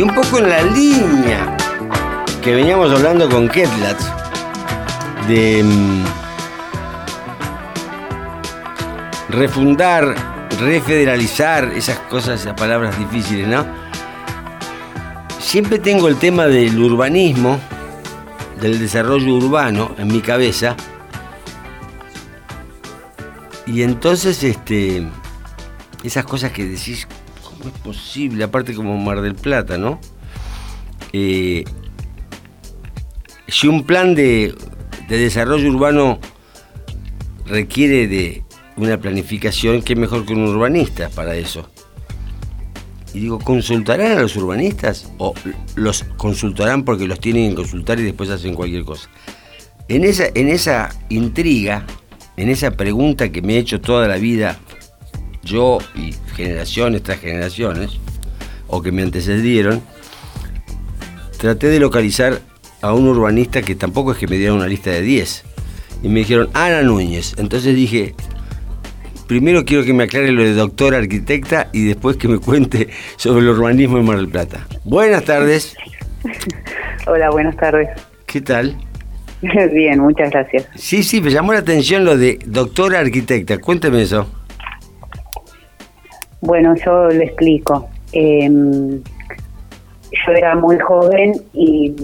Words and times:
Y 0.00 0.02
un 0.02 0.14
poco 0.14 0.38
en 0.38 0.48
la 0.48 0.62
línea 0.62 1.58
que 2.42 2.54
veníamos 2.54 2.90
hablando 2.90 3.28
con 3.28 3.50
Ketlatz 3.50 4.02
de 5.28 5.62
mm, 5.62 6.04
refundar, 9.28 10.14
refederalizar, 10.58 11.64
esas 11.76 11.98
cosas, 11.98 12.40
esas 12.40 12.54
palabras 12.54 12.98
difíciles, 12.98 13.46
¿no? 13.46 13.66
Siempre 15.38 15.78
tengo 15.78 16.08
el 16.08 16.16
tema 16.16 16.46
del 16.46 16.78
urbanismo, 16.80 17.60
del 18.58 18.78
desarrollo 18.78 19.34
urbano 19.34 19.94
en 19.98 20.08
mi 20.08 20.22
cabeza. 20.22 20.76
Y 23.66 23.82
entonces, 23.82 24.42
este, 24.44 25.06
esas 26.02 26.24
cosas 26.24 26.52
que 26.52 26.64
decís, 26.64 27.06
¿cómo 27.60 27.74
es 27.74 27.80
posible? 27.82 28.44
Aparte 28.44 28.74
como 28.74 28.96
Mar 28.96 29.20
del 29.20 29.34
Plata, 29.34 29.78
¿no? 29.78 30.00
Eh, 31.12 31.64
si 33.48 33.68
un 33.68 33.84
plan 33.84 34.14
de, 34.14 34.54
de 35.08 35.18
desarrollo 35.18 35.68
urbano 35.70 36.18
requiere 37.46 38.06
de 38.06 38.44
una 38.76 38.98
planificación, 38.98 39.82
¿qué 39.82 39.96
mejor 39.96 40.24
que 40.24 40.32
un 40.32 40.46
urbanista 40.46 41.08
para 41.10 41.34
eso? 41.34 41.68
Y 43.12 43.20
digo, 43.20 43.40
¿consultarán 43.40 44.18
a 44.18 44.22
los 44.22 44.36
urbanistas? 44.36 45.10
¿O 45.18 45.34
los 45.74 46.04
consultarán 46.16 46.84
porque 46.84 47.08
los 47.08 47.18
tienen 47.18 47.50
que 47.50 47.56
consultar 47.56 47.98
y 47.98 48.04
después 48.04 48.30
hacen 48.30 48.54
cualquier 48.54 48.84
cosa? 48.84 49.10
En 49.88 50.04
esa, 50.04 50.26
en 50.34 50.48
esa 50.48 50.90
intriga, 51.08 51.84
en 52.36 52.48
esa 52.48 52.70
pregunta 52.70 53.32
que 53.32 53.42
me 53.42 53.54
he 53.54 53.58
hecho 53.58 53.80
toda 53.80 54.06
la 54.06 54.16
vida, 54.16 54.60
yo 55.50 55.78
y 55.94 56.14
generaciones 56.34 57.02
tras 57.02 57.18
generaciones, 57.18 57.98
o 58.68 58.80
que 58.80 58.92
me 58.92 59.02
antecedieron, 59.02 59.82
traté 61.38 61.66
de 61.66 61.80
localizar 61.80 62.40
a 62.82 62.94
un 62.94 63.08
urbanista 63.08 63.62
que 63.62 63.74
tampoco 63.74 64.12
es 64.12 64.18
que 64.18 64.26
me 64.26 64.36
diera 64.36 64.54
una 64.54 64.66
lista 64.66 64.90
de 64.90 65.02
10. 65.02 65.44
Y 66.02 66.08
me 66.08 66.20
dijeron, 66.20 66.48
Ana 66.54 66.82
Núñez. 66.82 67.34
Entonces 67.36 67.74
dije, 67.74 68.14
primero 69.26 69.64
quiero 69.64 69.84
que 69.84 69.92
me 69.92 70.04
aclare 70.04 70.32
lo 70.32 70.42
de 70.42 70.54
doctora 70.54 70.98
arquitecta 70.98 71.68
y 71.72 71.84
después 71.84 72.16
que 72.16 72.28
me 72.28 72.38
cuente 72.38 72.88
sobre 73.16 73.40
el 73.40 73.48
urbanismo 73.48 73.98
en 73.98 74.06
Mar 74.06 74.16
del 74.16 74.28
Plata. 74.28 74.66
Buenas 74.84 75.24
tardes. 75.24 75.76
Hola, 77.06 77.30
buenas 77.30 77.56
tardes. 77.56 77.88
¿Qué 78.26 78.40
tal? 78.40 78.76
Bien, 79.72 79.98
muchas 80.00 80.30
gracias. 80.30 80.68
Sí, 80.76 81.02
sí, 81.02 81.20
me 81.20 81.30
llamó 81.30 81.52
la 81.52 81.60
atención 81.60 82.04
lo 82.04 82.16
de 82.16 82.38
doctora 82.46 83.00
arquitecta. 83.00 83.58
Cuénteme 83.58 84.02
eso. 84.02 84.26
Bueno, 86.40 86.74
yo 86.74 87.08
le 87.08 87.24
explico. 87.24 87.88
Em, 88.12 89.02
yo 90.26 90.32
era 90.32 90.54
muy 90.56 90.78
joven 90.78 91.34
y 91.52 91.94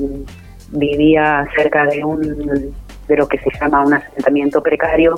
vivía 0.70 1.46
cerca 1.56 1.86
de 1.86 2.04
un 2.04 2.74
de 3.08 3.16
lo 3.16 3.28
que 3.28 3.38
se 3.38 3.50
llama 3.60 3.84
un 3.84 3.94
asentamiento 3.94 4.62
precario 4.62 5.14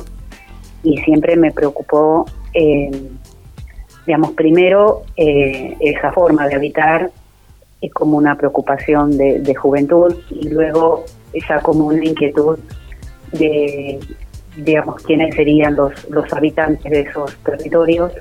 y 0.83 0.99
siempre 0.99 1.37
me 1.37 1.53
preocupó, 1.53 2.27
eh, 2.55 2.91
digamos, 4.07 4.33
primero 4.33 5.03
eh, 5.17 5.75
esa 5.81 6.13
forma 6.13 6.47
de 6.49 6.55
habitar 6.55 7.11
es 7.81 7.93
como 7.93 8.17
una 8.17 8.37
preocupación 8.37 9.17
de, 9.17 9.55
juventud 9.55 10.15
y 10.31 10.49
luego 10.49 11.05
esa 11.33 11.61
como 11.61 11.87
una 11.87 12.05
inquietud 12.05 12.59
de, 13.33 14.01
digamos, 14.57 15.03
quiénes 15.03 15.35
serían 15.35 15.77
los, 15.77 16.09
los 16.11 16.33
habitantes 16.33 16.91
de 16.91 17.01
esos 17.01 17.37
territorios, 17.39 18.13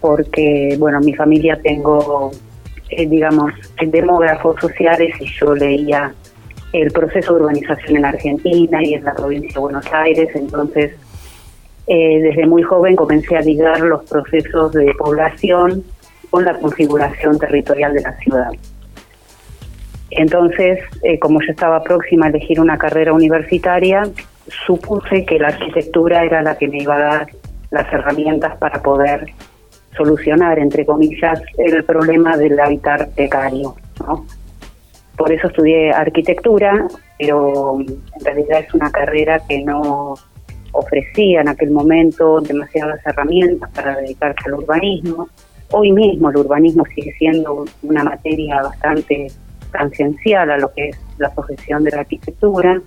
porque, 0.00 0.76
bueno, 0.78 1.00
mi 1.00 1.14
familia 1.14 1.58
tengo, 1.62 2.30
eh, 2.88 3.06
digamos, 3.06 3.52
demógrafos 3.80 4.60
sociales 4.60 5.14
y 5.20 5.26
yo 5.26 5.54
leía 5.54 6.12
el 6.72 6.90
proceso 6.92 7.34
de 7.34 7.40
urbanización 7.40 7.96
en 7.96 8.04
Argentina 8.04 8.82
y 8.82 8.94
en 8.94 9.04
la 9.04 9.14
provincia 9.14 9.54
de 9.54 9.60
Buenos 9.60 9.92
Aires, 9.92 10.28
entonces 10.34 10.92
eh, 11.86 12.20
desde 12.22 12.46
muy 12.46 12.62
joven 12.62 12.94
comencé 12.94 13.36
a 13.36 13.40
ligar 13.40 13.80
los 13.80 14.04
procesos 14.04 14.72
de 14.72 14.94
población 14.96 15.82
con 16.30 16.44
la 16.44 16.54
configuración 16.54 17.38
territorial 17.38 17.94
de 17.94 18.02
la 18.02 18.12
ciudad. 18.18 18.50
Entonces, 20.10 20.78
eh, 21.02 21.18
como 21.18 21.40
yo 21.40 21.50
estaba 21.50 21.82
próxima 21.82 22.26
a 22.26 22.28
elegir 22.28 22.60
una 22.60 22.78
carrera 22.78 23.12
universitaria, 23.12 24.08
supuse 24.66 25.24
que 25.24 25.38
la 25.38 25.48
arquitectura 25.48 26.24
era 26.24 26.42
la 26.42 26.56
que 26.56 26.68
me 26.68 26.82
iba 26.82 26.96
a 26.96 26.98
dar 26.98 27.26
las 27.70 27.92
herramientas 27.92 28.56
para 28.58 28.82
poder 28.82 29.26
solucionar, 29.96 30.58
entre 30.58 30.86
comillas, 30.86 31.40
el 31.58 31.84
problema 31.84 32.36
del 32.36 32.58
habitar 32.58 33.10
precario. 33.10 33.74
¿no? 34.06 34.24
por 35.20 35.30
eso 35.30 35.48
estudié 35.48 35.92
arquitectura, 35.92 36.88
pero 37.18 37.78
en 37.78 38.24
realidad 38.24 38.60
es 38.60 38.72
una 38.72 38.90
carrera 38.90 39.38
que 39.46 39.62
no 39.62 40.14
ofrecía 40.72 41.42
en 41.42 41.48
aquel 41.48 41.72
momento 41.72 42.40
demasiadas 42.40 43.04
herramientas 43.04 43.68
para 43.74 43.96
dedicarse 43.96 44.40
al 44.46 44.54
urbanismo. 44.54 45.28
Hoy 45.72 45.92
mismo 45.92 46.30
el 46.30 46.38
urbanismo 46.38 46.86
sigue 46.94 47.12
siendo 47.18 47.66
una 47.82 48.02
materia 48.02 48.62
bastante 48.62 49.26
tangencial 49.70 50.52
a 50.52 50.56
lo 50.56 50.72
que 50.72 50.88
es 50.88 50.96
la 51.18 51.28
profesión 51.34 51.84
de 51.84 51.90
la 51.90 52.00
arquitectura. 52.00 52.80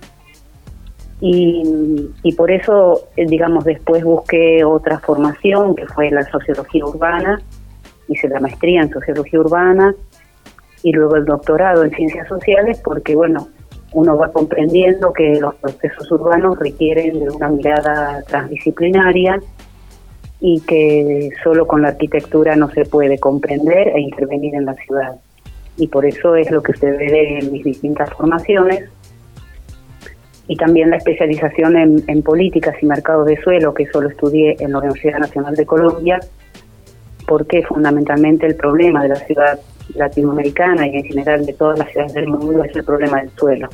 Y, 1.26 2.34
por 2.36 2.50
eso, 2.50 3.08
eh, 3.16 3.24
digamos, 3.26 3.64
después 3.64 4.04
busqué 4.04 4.62
otra 4.62 4.98
formación, 4.98 5.74
que 5.74 5.86
fue 5.86 6.10
la 6.10 6.22
sociología 6.24 6.84
urbana, 6.84 7.40
hice 8.08 8.28
la 8.28 8.40
maestría 8.40 8.82
en 8.82 8.90
sociología 8.90 9.40
urbana 9.40 9.94
y 10.82 10.92
luego 10.92 11.16
el 11.16 11.24
doctorado 11.24 11.82
en 11.82 11.92
ciencias 11.92 12.28
sociales 12.28 12.78
porque, 12.84 13.16
bueno, 13.16 13.48
uno 13.94 14.18
va 14.18 14.32
comprendiendo 14.32 15.14
que 15.14 15.40
los 15.40 15.54
procesos 15.54 16.12
urbanos 16.12 16.58
requieren 16.58 17.18
de 17.18 17.30
una 17.30 17.48
mirada 17.48 18.22
transdisciplinaria 18.28 19.40
y 20.40 20.60
que 20.60 21.30
solo 21.42 21.66
con 21.66 21.80
la 21.80 21.88
arquitectura 21.88 22.54
no 22.54 22.68
se 22.68 22.84
puede 22.84 23.18
comprender 23.18 23.88
e 23.88 24.00
intervenir 24.00 24.56
en 24.56 24.66
la 24.66 24.74
ciudad. 24.74 25.14
Y 25.78 25.86
por 25.86 26.04
eso 26.04 26.36
es 26.36 26.50
lo 26.50 26.62
que 26.62 26.72
usted 26.72 26.98
ve 26.98 27.38
en 27.38 27.50
mis 27.50 27.64
distintas 27.64 28.10
formaciones. 28.10 28.90
Y 30.46 30.56
también 30.56 30.90
la 30.90 30.96
especialización 30.96 31.76
en, 31.76 32.04
en 32.06 32.22
políticas 32.22 32.74
y 32.82 32.86
mercados 32.86 33.26
de 33.26 33.36
suelo, 33.42 33.72
que 33.72 33.86
solo 33.86 34.08
estudié 34.08 34.56
en 34.60 34.72
la 34.72 34.78
Universidad 34.78 35.18
Nacional 35.18 35.54
de 35.54 35.64
Colombia, 35.64 36.20
porque 37.26 37.62
fundamentalmente 37.62 38.46
el 38.46 38.56
problema 38.56 39.02
de 39.02 39.08
la 39.08 39.16
ciudad 39.16 39.58
latinoamericana 39.94 40.86
y 40.86 40.96
en 40.96 41.04
general 41.04 41.46
de 41.46 41.52
todas 41.52 41.78
las 41.78 41.90
ciudades 41.90 42.14
del 42.14 42.28
mundo 42.28 42.64
es 42.64 42.74
el 42.74 42.84
problema 42.84 43.20
del 43.20 43.30
suelo. 43.38 43.68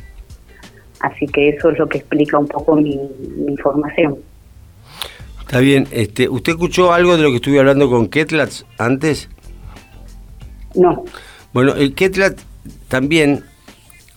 Así 1.01 1.27
que 1.27 1.49
eso 1.49 1.71
es 1.71 1.79
lo 1.79 1.89
que 1.89 1.99
explica 1.99 2.39
un 2.39 2.47
poco 2.47 2.77
mi, 2.77 2.99
formación. 3.63 4.19
Está 5.41 5.59
bien. 5.61 5.87
Este, 5.91 6.29
¿Usted 6.29 6.53
escuchó 6.53 6.93
algo 6.93 7.17
de 7.17 7.23
lo 7.23 7.31
que 7.31 7.37
estuve 7.37 7.59
hablando 7.59 7.89
con 7.89 8.09
Ketlatz 8.09 8.65
antes? 8.79 9.29
No. 10.75 11.05
Bueno, 11.53 11.75
el 11.75 11.95
Ketlatz 11.95 12.45
también, 12.89 13.45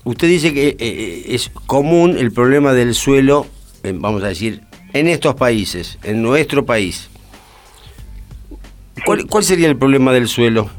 usted 0.03 0.27
dice 0.27 0.53
que 0.53 0.69
eh, 0.69 0.77
eh, 0.79 1.23
es 1.29 1.49
común 1.65 2.17
el 2.17 2.31
problema 2.31 2.73
del 2.73 2.93
suelo, 2.93 3.45
vamos 3.83 4.23
a 4.23 4.27
decir, 4.27 4.61
en 4.93 5.07
estos 5.07 5.35
países, 5.35 5.99
en 6.03 6.21
nuestro 6.21 6.65
país. 6.65 7.09
¿Cuál, 9.05 9.27
¿Cuál 9.27 9.43
sería 9.43 9.67
el 9.67 9.77
problema 9.77 10.13
del 10.13 10.27
suelo? 10.27 10.69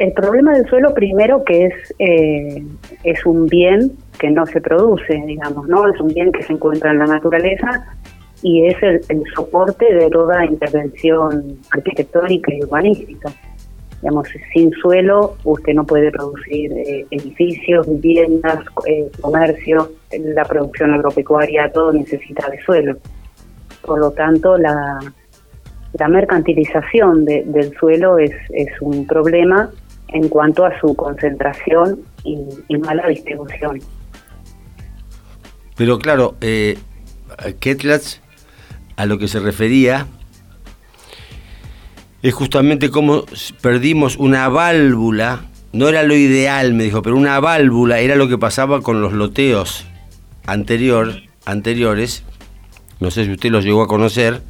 El 0.00 0.12
problema 0.12 0.54
del 0.54 0.66
suelo, 0.66 0.94
primero, 0.94 1.44
que 1.44 1.66
es, 1.66 1.94
eh, 1.98 2.64
es 3.04 3.26
un 3.26 3.46
bien 3.48 3.92
que 4.18 4.30
no 4.30 4.46
se 4.46 4.58
produce, 4.58 5.22
digamos, 5.26 5.68
¿no? 5.68 5.86
Es 5.92 6.00
un 6.00 6.08
bien 6.08 6.32
que 6.32 6.42
se 6.42 6.54
encuentra 6.54 6.90
en 6.90 7.00
la 7.00 7.06
naturaleza 7.06 7.86
y 8.42 8.66
es 8.66 8.76
el, 8.82 9.02
soporte 9.34 9.94
de 9.94 10.08
toda 10.08 10.46
intervención 10.46 11.58
arquitectónica 11.70 12.50
y 12.54 12.62
urbanística. 12.62 13.30
Digamos, 14.02 14.28
sin 14.54 14.72
suelo 14.72 15.36
usted 15.44 15.74
no 15.74 15.84
puede 15.84 16.10
producir 16.10 16.72
eh, 16.72 17.06
edificios, 17.10 17.86
viviendas, 17.86 18.64
eh, 18.86 19.10
comercio, 19.20 19.92
la 20.10 20.44
producción 20.44 20.94
agropecuaria, 20.94 21.70
todo 21.70 21.92
necesita 21.92 22.48
de 22.48 22.62
suelo. 22.62 22.96
Por 23.82 23.98
lo 24.00 24.10
tanto, 24.12 24.56
la, 24.56 24.98
la 25.92 26.08
mercantilización 26.08 27.24
del 27.24 27.76
suelo 27.78 28.18
es, 28.18 28.32
es 28.50 28.68
un 28.80 29.06
problema 29.06 29.70
en 30.08 30.28
cuanto 30.28 30.64
a 30.64 30.78
su 30.80 30.94
concentración 30.94 32.00
y, 32.24 32.76
mala 32.78 33.06
distribución. 33.08 33.80
Pero 35.76 35.98
claro, 35.98 36.36
eh, 36.40 36.78
Ketlatz 37.58 38.20
a 38.96 39.06
lo 39.06 39.18
que 39.18 39.28
se 39.28 39.40
refería 39.40 40.06
es 42.22 42.34
justamente 42.34 42.90
como 42.90 43.24
perdimos 43.60 44.16
una 44.16 44.48
válvula, 44.48 45.46
no 45.72 45.88
era 45.88 46.02
lo 46.02 46.14
ideal, 46.14 46.74
me 46.74 46.84
dijo, 46.84 47.02
pero 47.02 47.16
una 47.16 47.40
válvula 47.40 48.00
era 48.00 48.16
lo 48.16 48.28
que 48.28 48.38
pasaba 48.38 48.82
con 48.82 49.00
los 49.00 49.12
loteos 49.12 49.86
anterior, 50.46 51.22
anteriores, 51.44 52.24
no 52.98 53.10
sé 53.10 53.24
si 53.24 53.32
usted 53.32 53.50
los 53.50 53.64
llegó 53.64 53.82
a 53.82 53.88
conocer, 53.88 54.42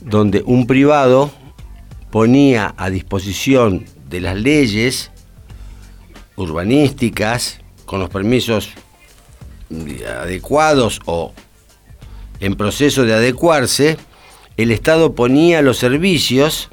donde 0.00 0.42
un 0.44 0.66
privado 0.66 1.30
ponía 2.10 2.74
a 2.76 2.90
disposición 2.90 3.84
de 4.08 4.20
las 4.20 4.36
leyes 4.36 5.10
urbanísticas, 6.36 7.60
con 7.84 8.00
los 8.00 8.10
permisos 8.10 8.70
adecuados 10.20 11.00
o 11.04 11.32
en 12.40 12.54
proceso 12.56 13.04
de 13.04 13.14
adecuarse, 13.14 13.96
el 14.56 14.70
Estado 14.70 15.14
ponía 15.14 15.62
los 15.62 15.78
servicios 15.78 16.70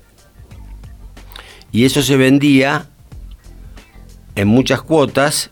y 1.71 1.85
eso 1.85 2.01
se 2.01 2.17
vendía 2.17 2.89
en 4.35 4.47
muchas 4.47 4.81
cuotas 4.81 5.51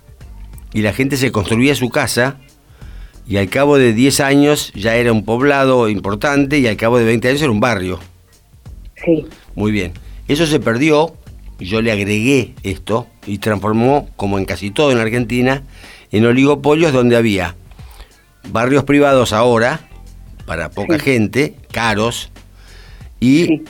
y 0.74 0.82
la 0.82 0.94
gente 0.94 1.18
se 1.18 1.32
construía 1.32 1.76
su 1.76 1.90
casa 1.90 2.38
y 3.28 3.38
al 3.38 3.50
cabo 3.50 3.78
de 3.78 3.94
10 3.94 4.20
años 4.22 4.72
ya 4.74 4.96
era 4.96 5.12
un 5.12 5.26
poblado 5.26 5.90
importante 5.90 6.60
y 6.60 6.68
al 6.68 6.78
cabo 6.78 6.98
de 6.98 7.06
20 7.06 7.28
años 7.28 7.42
era 7.42 7.52
un 7.52 7.60
barrio. 7.60 8.00
Sí. 9.04 9.26
Muy 9.56 9.72
bien. 9.72 9.94
Eso 10.28 10.46
se 10.46 10.60
perdió, 10.60 11.16
yo 11.60 11.82
le 11.82 11.92
agregué 11.92 12.56
esto 12.64 13.08
y 13.26 13.38
transformó, 13.40 14.10
como 14.16 14.38
en 14.38 14.46
casi 14.46 14.72
todo 14.72 14.92
en 14.92 14.98
Argentina, 15.00 15.64
en 16.12 16.26
oligopolios 16.26 16.94
donde 16.94 17.18
había 17.18 17.56
barrios 18.52 18.84
privados 18.86 19.34
ahora, 19.34 19.90
para 20.46 20.70
poca 20.70 20.98
gente, 20.98 21.56
caros, 21.78 22.32
y 23.20 23.62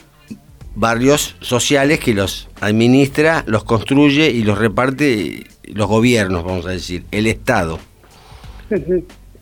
barrios 0.76 1.36
sociales 1.42 2.00
que 2.00 2.14
los 2.14 2.48
administra, 2.62 3.44
los 3.48 3.66
construye 3.66 4.30
y 4.32 4.44
los 4.44 4.58
reparte 4.58 5.46
los 5.66 5.88
gobiernos, 5.90 6.46
vamos 6.46 6.66
a 6.68 6.70
decir, 6.70 7.04
el 7.12 7.28
Estado. 7.28 7.80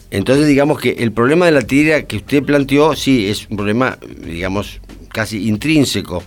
Entonces 0.10 0.48
digamos 0.48 0.80
que 0.80 0.96
el 0.98 1.12
problema 1.12 1.46
de 1.46 1.52
la 1.52 1.62
tira 1.62 2.08
que 2.08 2.16
usted 2.18 2.42
planteó, 2.42 2.96
sí, 2.96 3.28
es 3.28 3.48
un 3.52 3.58
problema, 3.58 4.00
digamos, 4.26 4.82
casi 5.10 5.48
intrínseco, 5.48 6.24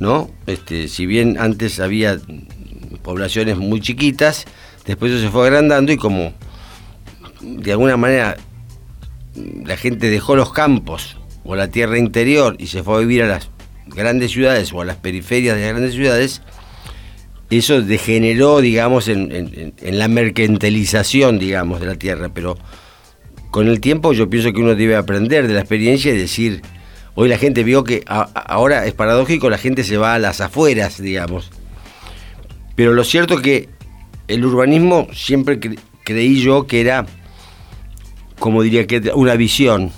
¿no? 0.00 0.28
Este, 0.48 0.88
si 0.88 1.06
bien 1.06 1.36
antes 1.38 1.78
había 1.78 2.18
poblaciones 3.04 3.58
muy 3.58 3.80
chiquitas, 3.80 4.44
después 4.86 5.12
eso 5.12 5.20
se 5.20 5.30
fue 5.30 5.46
agrandando 5.46 5.92
y 5.92 5.96
como 5.96 6.32
de 7.40 7.70
alguna 7.70 7.96
manera 7.96 8.36
la 9.64 9.76
gente 9.76 10.10
dejó 10.10 10.34
los 10.34 10.52
campos 10.52 11.19
o 11.50 11.56
la 11.56 11.66
tierra 11.66 11.98
interior 11.98 12.54
y 12.60 12.68
se 12.68 12.84
fue 12.84 12.94
a 12.94 12.98
vivir 13.00 13.24
a 13.24 13.26
las 13.26 13.50
grandes 13.86 14.30
ciudades 14.30 14.72
o 14.72 14.82
a 14.82 14.84
las 14.84 14.98
periferias 14.98 15.56
de 15.56 15.62
las 15.62 15.70
grandes 15.72 15.94
ciudades, 15.94 16.42
eso 17.50 17.82
degeneró, 17.82 18.60
digamos, 18.60 19.08
en, 19.08 19.74
la 19.82 20.06
mercantilización, 20.06 21.40
digamos, 21.40 21.80
de 21.80 21.86
la 21.86 21.96
tierra. 21.96 22.28
Pero 22.32 22.56
con 23.50 23.66
el 23.66 23.80
tiempo 23.80 24.12
yo 24.12 24.30
pienso 24.30 24.52
que 24.52 24.60
uno 24.60 24.76
debe 24.76 24.94
aprender 24.94 25.48
de 25.48 25.54
la 25.54 25.58
experiencia 25.58 26.14
y 26.14 26.16
decir, 26.16 26.62
hoy 27.16 27.28
la 27.28 27.36
gente 27.36 27.64
vio 27.64 27.82
que 27.82 28.04
ahora 28.06 28.86
es 28.86 28.92
paradójico, 28.92 29.50
la 29.50 29.58
gente 29.58 29.82
se 29.82 29.96
va 29.96 30.14
a 30.14 30.20
las 30.20 30.40
afueras, 30.40 31.02
digamos. 31.02 31.50
Pero 32.76 32.92
lo 32.92 33.02
cierto 33.02 33.34
es 33.34 33.40
que 33.40 33.68
el 34.28 34.44
urbanismo 34.44 35.08
siempre 35.12 35.58
creí 36.04 36.40
yo 36.40 36.68
que 36.68 36.80
era, 36.80 37.06
como 38.38 38.62
diría 38.62 38.86
que 38.86 39.10
una 39.16 39.34
visión, 39.34 39.90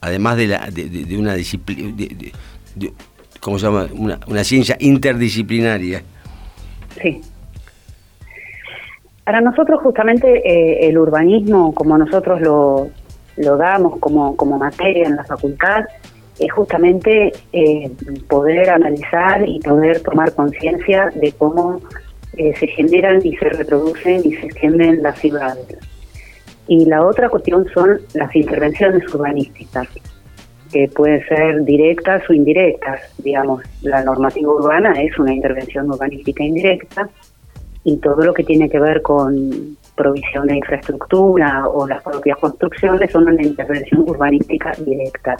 además 0.00 0.36
de, 0.36 0.46
la, 0.46 0.68
de, 0.70 1.16
una 1.18 1.34
disciplina, 1.34 1.94
¿cómo 3.40 3.58
se 3.58 3.66
llama? 3.66 3.88
Una, 4.26 4.44
ciencia 4.44 4.76
interdisciplinaria. 4.80 6.02
Sí. 7.00 7.20
Para 9.24 9.40
nosotros 9.40 9.80
justamente 9.82 10.42
eh, 10.44 10.88
el 10.88 10.98
urbanismo, 10.98 11.74
como 11.74 11.96
nosotros 11.98 12.40
lo, 12.40 12.90
lo 13.36 13.56
damos 13.56 13.98
como, 13.98 14.36
como 14.36 14.58
materia 14.58 15.06
en 15.06 15.16
la 15.16 15.24
facultad, 15.24 15.84
es 16.38 16.50
justamente 16.52 17.32
eh, 17.52 17.90
poder 18.28 18.70
analizar 18.70 19.46
y 19.46 19.60
poder 19.60 20.00
tomar 20.00 20.34
conciencia 20.34 21.10
de 21.14 21.32
cómo 21.32 21.80
eh, 22.36 22.54
se 22.58 22.66
generan 22.68 23.24
y 23.24 23.36
se 23.36 23.50
reproducen 23.50 24.22
y 24.24 24.34
se 24.36 24.46
extienden 24.46 25.02
las 25.02 25.18
ciudades. 25.18 25.66
Y 26.70 26.84
la 26.84 27.04
otra 27.04 27.28
cuestión 27.28 27.66
son 27.74 28.00
las 28.14 28.34
intervenciones 28.36 29.02
urbanísticas 29.12 29.88
que 30.70 30.86
pueden 30.94 31.20
ser 31.26 31.64
directas 31.64 32.22
o 32.30 32.32
indirectas. 32.32 33.00
Digamos, 33.18 33.64
la 33.82 34.04
normativa 34.04 34.52
urbana 34.52 34.92
es 35.02 35.18
una 35.18 35.34
intervención 35.34 35.90
urbanística 35.90 36.44
indirecta 36.44 37.10
y 37.82 37.96
todo 37.96 38.24
lo 38.24 38.32
que 38.32 38.44
tiene 38.44 38.70
que 38.70 38.78
ver 38.78 39.02
con 39.02 39.76
provisión 39.96 40.46
de 40.46 40.58
infraestructura 40.58 41.66
o 41.66 41.88
las 41.88 42.04
propias 42.04 42.38
construcciones 42.38 43.10
son 43.10 43.26
una 43.26 43.42
intervención 43.42 44.02
urbanística 44.02 44.70
directa. 44.78 45.36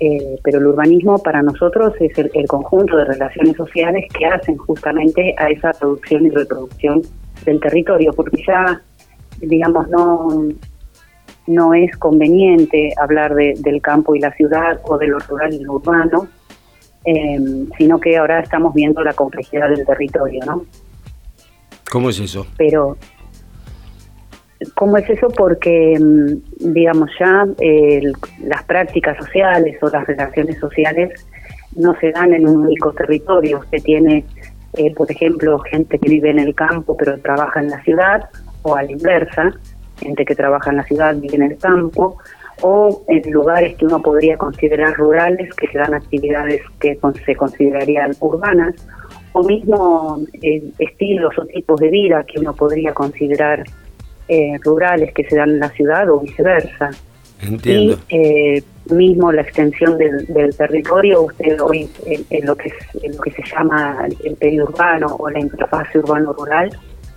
Eh, 0.00 0.38
pero 0.44 0.58
el 0.58 0.66
urbanismo 0.66 1.16
para 1.22 1.40
nosotros 1.40 1.94
es 1.98 2.18
el, 2.18 2.30
el, 2.34 2.46
conjunto 2.46 2.94
de 2.98 3.06
relaciones 3.06 3.56
sociales 3.56 4.04
que 4.12 4.26
hacen 4.26 4.58
justamente 4.58 5.34
a 5.38 5.48
esa 5.48 5.72
producción 5.72 6.26
y 6.26 6.30
reproducción 6.30 7.00
del 7.46 7.58
territorio, 7.58 8.12
porque 8.12 8.42
ya, 8.46 8.82
digamos, 9.40 9.88
no, 9.88 10.48
no 11.46 11.74
es 11.74 11.96
conveniente 11.96 12.92
hablar 12.96 13.34
de, 13.34 13.54
del 13.58 13.82
campo 13.82 14.14
y 14.14 14.20
la 14.20 14.32
ciudad 14.32 14.80
o 14.84 14.98
de 14.98 15.08
lo 15.08 15.18
rural 15.18 15.52
y 15.52 15.60
lo 15.60 15.74
urbano, 15.74 16.28
em, 17.04 17.68
sino 17.76 17.98
que 17.98 18.16
ahora 18.16 18.40
estamos 18.40 18.74
viendo 18.74 19.02
la 19.02 19.12
complejidad 19.12 19.68
del 19.68 19.84
territorio, 19.84 20.40
¿no? 20.46 20.64
¿Cómo 21.90 22.10
es 22.10 22.20
eso? 22.20 22.46
Pero, 22.56 22.96
¿cómo 24.74 24.96
es 24.96 25.10
eso? 25.10 25.28
Porque, 25.28 25.94
em, 25.94 26.40
digamos, 26.58 27.10
ya 27.18 27.46
las 28.42 28.62
prácticas 28.64 29.16
sociales 29.18 29.76
o 29.82 29.88
las 29.88 30.06
relaciones 30.06 30.58
sociales 30.58 31.26
no 31.76 31.94
se 32.00 32.12
dan 32.12 32.32
en 32.32 32.48
un 32.48 32.66
único 32.66 32.92
territorio. 32.92 33.58
Usted 33.58 33.82
tiene, 33.82 34.24
eh, 34.74 34.94
por 34.94 35.10
ejemplo, 35.10 35.58
gente 35.60 35.98
que 35.98 36.08
vive 36.08 36.30
en 36.30 36.38
el 36.38 36.54
campo 36.54 36.96
pero 36.96 37.18
trabaja 37.18 37.60
en 37.60 37.70
la 37.70 37.82
ciudad, 37.82 38.28
o 38.62 38.74
a 38.74 38.82
la 38.82 38.92
inversa, 38.92 39.52
gente 39.98 40.24
que 40.24 40.34
trabaja 40.34 40.70
en 40.70 40.76
la 40.78 40.84
ciudad, 40.84 41.14
vive 41.16 41.36
en 41.36 41.42
el 41.42 41.58
campo, 41.58 42.18
o 42.62 43.04
en 43.08 43.30
lugares 43.30 43.76
que 43.76 43.86
uno 43.86 44.00
podría 44.02 44.36
considerar 44.36 44.94
rurales, 44.94 45.52
que 45.54 45.66
se 45.68 45.78
dan 45.78 45.94
actividades 45.94 46.62
que 46.78 46.98
se 47.24 47.36
considerarían 47.36 48.12
urbanas, 48.20 48.74
o 49.32 49.42
mismo 49.44 50.20
eh, 50.42 50.62
estilos 50.78 51.38
o 51.38 51.44
tipos 51.46 51.80
de 51.80 51.88
vida 51.88 52.24
que 52.24 52.40
uno 52.40 52.54
podría 52.54 52.92
considerar 52.92 53.64
eh, 54.28 54.58
rurales 54.64 55.12
que 55.14 55.24
se 55.24 55.36
dan 55.36 55.50
en 55.50 55.60
la 55.60 55.70
ciudad 55.70 56.10
o 56.10 56.20
viceversa. 56.20 56.90
Entiendo. 57.42 57.98
Y 58.08 58.16
eh, 58.16 58.62
mismo 58.90 59.32
la 59.32 59.42
extensión 59.42 59.96
del, 59.96 60.54
territorio, 60.56 61.22
usted 61.22 61.60
hoy 61.60 61.88
en, 62.04 62.46
lo 62.46 62.56
que 62.56 62.72
en 63.02 63.16
lo 63.16 63.22
que 63.22 63.30
se 63.30 63.42
llama 63.42 64.06
el 64.24 64.34
periurbano 64.36 65.16
o 65.18 65.30
la 65.30 65.40
interfase 65.40 65.98
urbano-rural, 65.98 66.70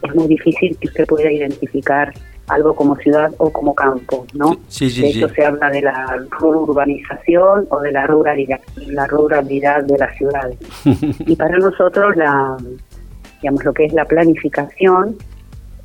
es 0.03 0.15
muy 0.15 0.27
difícil 0.27 0.77
que 0.79 0.87
usted 0.87 1.05
pueda 1.05 1.31
identificar 1.31 2.13
algo 2.47 2.75
como 2.75 2.95
ciudad 2.97 3.31
o 3.37 3.51
como 3.51 3.73
campo, 3.73 4.25
¿no? 4.33 4.57
Sí, 4.67 4.89
sí, 4.89 5.01
de 5.01 5.09
hecho 5.09 5.29
se 5.29 5.45
habla 5.45 5.69
de 5.69 5.81
la 5.81 6.25
urbanización 6.41 7.67
o 7.69 7.79
de 7.79 7.91
la 7.91 8.05
ruralidad, 8.05 8.59
la 8.75 9.07
ruralidad 9.07 9.83
de 9.83 9.97
las 9.97 10.15
ciudades. 10.17 10.57
y 11.25 11.35
para 11.35 11.57
nosotros 11.57 12.15
la, 12.17 12.57
digamos, 13.41 13.63
lo 13.63 13.73
que 13.73 13.85
es 13.85 13.93
la 13.93 14.05
planificación 14.05 15.15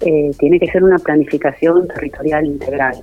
eh, 0.01 0.31
tiene 0.39 0.59
que 0.59 0.71
ser 0.71 0.83
una 0.83 0.99
planificación 0.99 1.87
territorial 1.89 2.47
integral. 2.47 2.97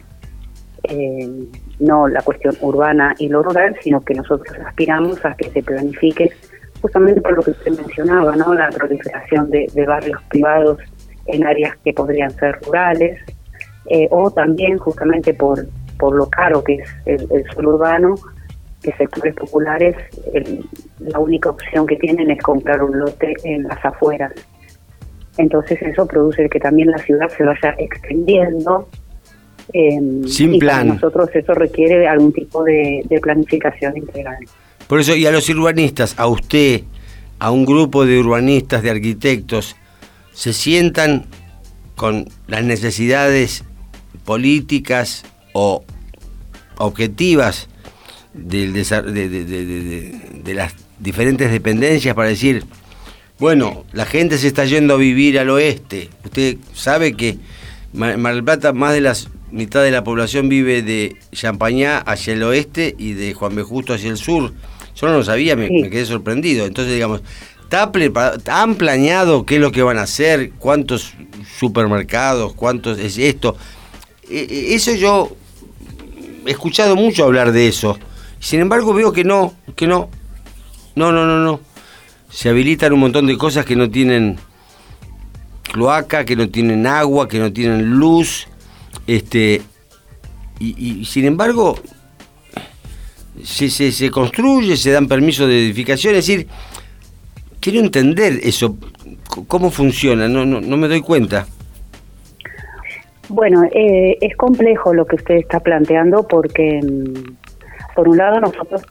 Eh, 0.84 1.48
no 1.80 2.08
la 2.08 2.22
cuestión 2.22 2.56
urbana 2.62 3.16
y 3.18 3.28
lo 3.28 3.42
rural, 3.42 3.76
sino 3.82 4.02
que 4.02 4.14
nosotros 4.14 4.56
aspiramos 4.66 5.24
a 5.26 5.34
que 5.36 5.50
se 5.50 5.64
planifique 5.64 6.32
justamente 6.82 7.20
por 7.22 7.36
lo 7.36 7.42
que 7.42 7.52
usted 7.52 7.72
mencionaba, 7.72 8.36
¿no? 8.36 8.54
La 8.54 8.70
proliferación 8.70 9.50
de, 9.50 9.66
de 9.74 9.86
barrios 9.86 10.22
privados 10.30 10.78
en 11.26 11.46
áreas 11.46 11.76
que 11.84 11.94
podrían 11.94 12.32
ser 12.32 12.60
rurales, 12.66 13.20
eh, 13.90 14.08
o 14.12 14.32
también 14.32 14.78
justamente 14.78 15.34
por, 15.34 15.68
por 15.98 16.16
lo 16.16 16.30
caro 16.30 16.64
que 16.64 16.76
es 16.76 16.90
el, 17.06 17.28
el 17.32 17.46
suelo 17.52 17.76
urbano, 17.76 18.16
que 18.82 18.92
sectores 18.94 19.34
populares 19.34 19.96
la 21.00 21.20
única 21.20 21.50
opción 21.50 21.88
que 21.88 21.96
tienen 21.96 22.30
es 22.32 22.42
comprar 22.42 22.84
un 22.84 23.00
lote 23.00 23.34
en 23.44 23.64
las 23.64 23.84
afueras. 23.84 24.32
Entonces 25.38 25.82
eso 25.82 26.06
produce 26.06 26.48
que 26.50 26.60
también 26.60 26.90
la 26.92 27.00
ciudad 27.00 27.28
se 27.36 27.44
vaya 27.44 27.76
extendiendo. 27.78 28.88
Em, 29.74 30.24
Sin 30.24 30.54
y 30.54 30.60
plan. 30.60 30.84
Para 30.84 30.94
nosotros 30.94 31.30
eso 31.34 31.54
requiere 31.54 32.08
algún 32.08 32.32
tipo 32.32 32.64
de, 32.64 33.04
de 33.10 33.20
planificación 33.20 33.98
integral. 33.98 34.38
Por 34.88 35.00
eso, 35.00 35.16
y 35.16 35.26
a 35.26 35.32
los 35.32 35.50
urbanistas, 35.50 36.18
a 36.18 36.28
usted, 36.28 36.82
a 37.40 37.52
un 37.52 37.66
grupo 37.66 38.06
de 38.06 38.20
urbanistas, 38.20 38.84
de 38.84 38.92
arquitectos, 38.92 39.76
se 40.36 40.54
sientan 40.54 41.26
con 41.96 42.28
las 42.48 42.64
necesidades 42.64 43.64
políticas 44.26 45.24
o 45.54 45.84
objetivas 46.78 47.68
del 48.34 48.74
de, 48.74 50.54
las 50.54 50.76
diferentes 51.00 51.52
dependencias 51.52 52.14
para 52.16 52.30
decir, 52.30 52.66
bueno, 53.40 53.86
la 53.94 54.06
gente 54.06 54.38
se 54.38 54.48
está 54.48 54.66
yendo 54.66 54.96
a 54.96 54.98
vivir 54.98 55.40
al 55.40 55.50
oeste. 55.50 56.10
Usted 56.24 56.58
sabe 56.74 57.14
que 57.14 57.38
Mar 57.94 58.18
del 58.18 58.44
Plata 58.44 58.74
más 58.74 58.94
de 58.94 59.02
la 59.02 59.16
mitad 59.52 59.84
de 59.84 59.92
la 59.92 60.04
población 60.04 60.50
vive 60.50 60.82
de 60.82 61.16
Champañá 61.32 62.00
hacia 62.00 62.34
el 62.34 62.44
oeste 62.44 62.94
y 62.98 63.14
de 63.14 63.34
Juan 63.34 63.56
B. 63.56 63.64
Justo 63.64 63.94
hacia 63.94 64.10
el 64.10 64.18
sur, 64.18 64.54
Yo 64.96 65.08
no 65.08 65.14
lo 65.14 65.24
sabía, 65.24 65.56
me, 65.56 65.70
quedé 65.90 66.06
sorprendido. 66.06 66.66
Entonces, 66.66 66.94
digamos, 66.94 67.22
¿han 67.72 68.76
planeado 68.76 69.46
qué 69.46 69.56
es 69.56 69.62
lo 69.62 69.72
que 69.72 69.84
van 69.84 69.98
a 69.98 70.04
hacer? 70.04 70.52
¿Cuántos 70.52 71.14
supermercados? 71.58 72.54
¿Cuántos 72.54 73.00
es 73.00 73.18
esto? 73.18 73.58
E, 74.30 74.40
e, 74.40 74.76
eso 74.76 74.94
yo 74.94 75.36
he 76.46 76.52
escuchado 76.52 76.96
mucho 76.96 77.24
hablar 77.24 77.52
de 77.52 77.68
eso. 77.68 77.98
Sin 78.40 78.60
embargo, 78.60 78.94
veo 78.94 79.12
que 79.12 79.24
no, 79.24 79.54
que 79.76 79.88
no. 79.88 80.10
No, 80.96 81.12
no, 81.12 81.26
no, 81.26 81.44
no. 81.44 81.60
Se 82.30 82.50
habilitan 82.50 82.94
un 82.94 83.00
montón 83.00 83.28
de 83.28 83.38
cosas 83.38 83.66
que 83.66 83.76
no 83.76 83.90
tienen 83.90 84.38
cloaca, 85.72 86.26
que 86.26 86.36
no 86.36 86.50
tienen 86.50 86.88
agua, 86.88 87.28
que 87.28 87.40
no 87.40 87.52
tienen 87.52 87.92
luz. 87.92 88.48
Este, 89.08 89.62
y, 90.60 91.04
sin 91.06 91.26
embargo, 91.26 91.80
se, 93.44 93.70
se, 93.70 94.10
construye, 94.10 94.78
se 94.78 94.92
dan 94.92 95.08
permisos 95.08 95.48
de 95.48 95.66
edificación. 95.66 96.16
Es 96.16 96.26
decir, 96.26 96.48
quiero 97.60 97.80
entender 97.80 98.40
eso, 98.44 98.78
cómo 99.48 99.70
funciona, 99.70 100.28
no, 100.28 100.46
no, 100.46 100.62
no 100.62 100.78
me 100.78 100.88
doy 100.88 101.02
cuenta. 101.02 101.48
Bueno, 103.30 103.64
eh, 103.72 104.18
es 104.22 104.36
complejo 104.36 104.94
lo 104.94 105.06
que 105.06 105.16
usted 105.16 105.36
está 105.36 105.60
planteando 105.60 106.28
porque, 106.28 106.80
mm, 106.84 107.94
por 107.96 108.08
un 108.08 108.18
lado, 108.18 108.40
nosotros 108.40 108.84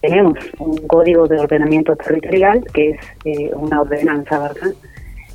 tenemos 0.00 0.38
un 0.58 0.76
código 0.86 1.26
de 1.26 1.40
ordenamiento 1.40 1.96
territorial, 1.96 2.64
que 2.72 2.90
es 2.90 3.00
eh, 3.24 3.50
una 3.54 3.80
ordenanza, 3.80 4.38
¿verdad? 4.38 4.72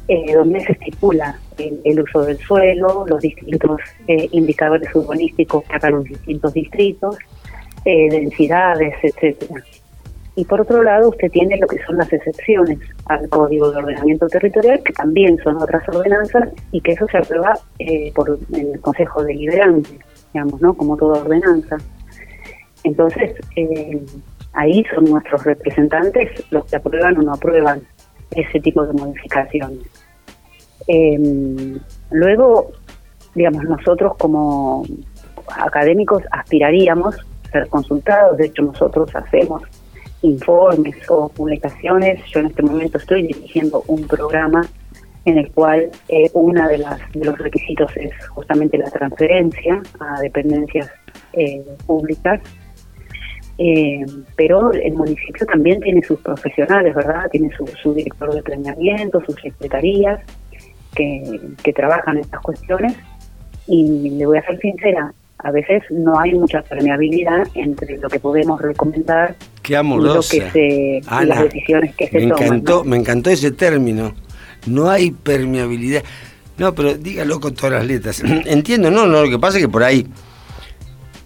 Eh, 0.08 0.34
donde 0.34 0.62
se 0.62 0.74
estipula 0.74 1.38
el, 1.58 2.00
uso 2.00 2.22
del 2.22 2.38
suelo, 2.38 3.06
los 3.08 3.20
distintos 3.22 3.82
indicadores 4.08 4.94
urbanísticos 4.94 5.63
para 5.65 5.89
los 5.89 6.04
distintos 6.04 6.54
distritos, 6.54 7.18
densidades, 7.84 8.94
etcétera. 9.01 9.63
Y 10.36 10.44
por 10.44 10.62
otro 10.62 10.84
lado, 10.84 11.10
usted 11.10 11.32
tiene 11.32 11.58
lo 11.58 11.68
que 11.68 11.82
son 11.86 11.98
las 11.98 12.12
excepciones 12.12 12.80
al 13.06 13.30
Código 13.30 13.72
de 13.72 13.77
Ordenamiento 13.77 14.27
Territorial, 14.27 14.84
que 14.84 14.92
también 14.92 15.38
son 15.44 15.56
otras 15.62 15.88
ordenanzas 15.88 16.50
y 16.72 16.82
que 16.82 16.92
eso 16.92 17.08
se 17.10 17.18
aprueba 17.18 17.58
eh, 17.80 18.12
por 18.13 18.38
el 18.54 18.80
Consejo 18.82 19.24
Deliberante, 19.24 19.98
digamos, 20.34 20.60
¿no? 20.60 20.74
Como 20.74 20.98
toda 20.98 21.22
ordenanza. 21.22 21.77
Entonces, 22.84 23.36
eh, 23.56 24.04
ahí 24.54 24.84
son 24.94 25.06
nuestros 25.06 25.44
representantes 25.46 26.30
los 26.51 26.65
que 26.65 26.75
aprueban 26.75 27.18
o 27.18 27.22
no 27.22 27.34
aprueban 27.34 27.82
ese 28.32 28.60
tipo 28.60 28.86
de 28.86 28.94
modificaciones. 28.94 29.80
Em, 30.88 31.80
luego, 32.12 32.72
digamos, 33.34 33.63
nosotros 33.63 34.18
como 34.18 34.86
académicos 35.48 36.24
aspiraríamos 36.32 37.15
ser 37.51 37.68
consultados, 37.70 38.38
de 38.38 38.48
hecho 38.48 38.63
nosotros 38.63 39.10
hacemos 39.15 39.63
informes 40.25 40.96
o 41.10 41.29
publicaciones. 41.29 42.24
Yo 42.32 42.39
en 42.39 42.48
este 42.48 42.63
momento 42.63 42.98
estoy 42.98 43.24
dirigiendo 43.24 43.84
un 43.88 44.08
programa 44.08 44.67
en 45.25 45.38
el 45.39 45.51
cual 45.51 45.89
eh, 46.08 46.29
una 46.34 46.67
de 46.67 46.77
las 46.77 47.00
los 47.15 47.38
requisitos 47.38 47.91
es 47.98 48.12
justamente 48.27 48.77
la 48.77 48.89
transferencia 48.91 49.82
a 50.00 50.22
dependencias 50.22 50.89
eh, 51.34 51.63
públicas. 51.86 52.41
Eh, 53.58 54.05
pero 54.36 54.74
el 54.74 54.94
municipio 54.94 55.46
también 55.46 55.79
tiene 55.79 56.01
sus 56.03 56.20
profesionales, 56.20 56.94
¿verdad? 56.94 57.29
Tiene 57.32 57.50
su, 57.82 57.94
director 57.94 58.34
de 58.34 58.44
planeamiento, 58.44 59.22
sus 59.25 59.36
secretarías 59.36 60.20
que, 60.94 61.39
que 61.63 61.74
trabajan 61.74 62.17
estas 62.17 62.41
cuestiones. 62.41 62.96
Y 63.67 64.10
le 64.12 64.25
voy 64.25 64.38
a 64.38 64.46
ser 64.46 64.60
sincera, 64.60 65.13
a 65.39 65.51
veces 65.51 65.84
no 65.89 66.20
hay 66.20 66.34
mucha 66.34 66.62
permeabilidad 66.62 67.48
entre 67.56 67.98
lo 67.98 68.10
que 68.10 68.20
podemos 68.20 68.62
recomendar 68.62 69.36
y 69.68 69.74
lo 69.74 70.22
que 70.22 71.01
se, 71.01 71.01
las 71.25 71.44
decisiones 71.44 71.96
que 71.96 72.08
se 72.08 72.20
me 72.20 72.27
toman. 72.27 72.44
Encantó, 72.44 72.84
Me 72.84 72.98
encantó 72.98 73.30
ese 73.30 73.51
término. 73.51 74.13
No 74.65 74.89
hay 74.89 75.12
permeabilidad. 75.12 76.04
No, 76.58 76.74
pero 76.74 76.96
dígalo 76.96 77.39
con 77.39 77.54
todas 77.54 77.74
las 77.74 77.86
letras. 77.86 78.24
Entiendo, 78.46 78.89
no, 78.89 79.06
no, 79.06 79.24
lo 79.24 79.30
que 79.30 79.39
pasa 79.39 79.58
es 79.58 79.65
que 79.65 79.70
por 79.70 79.84
ahí 79.84 80.08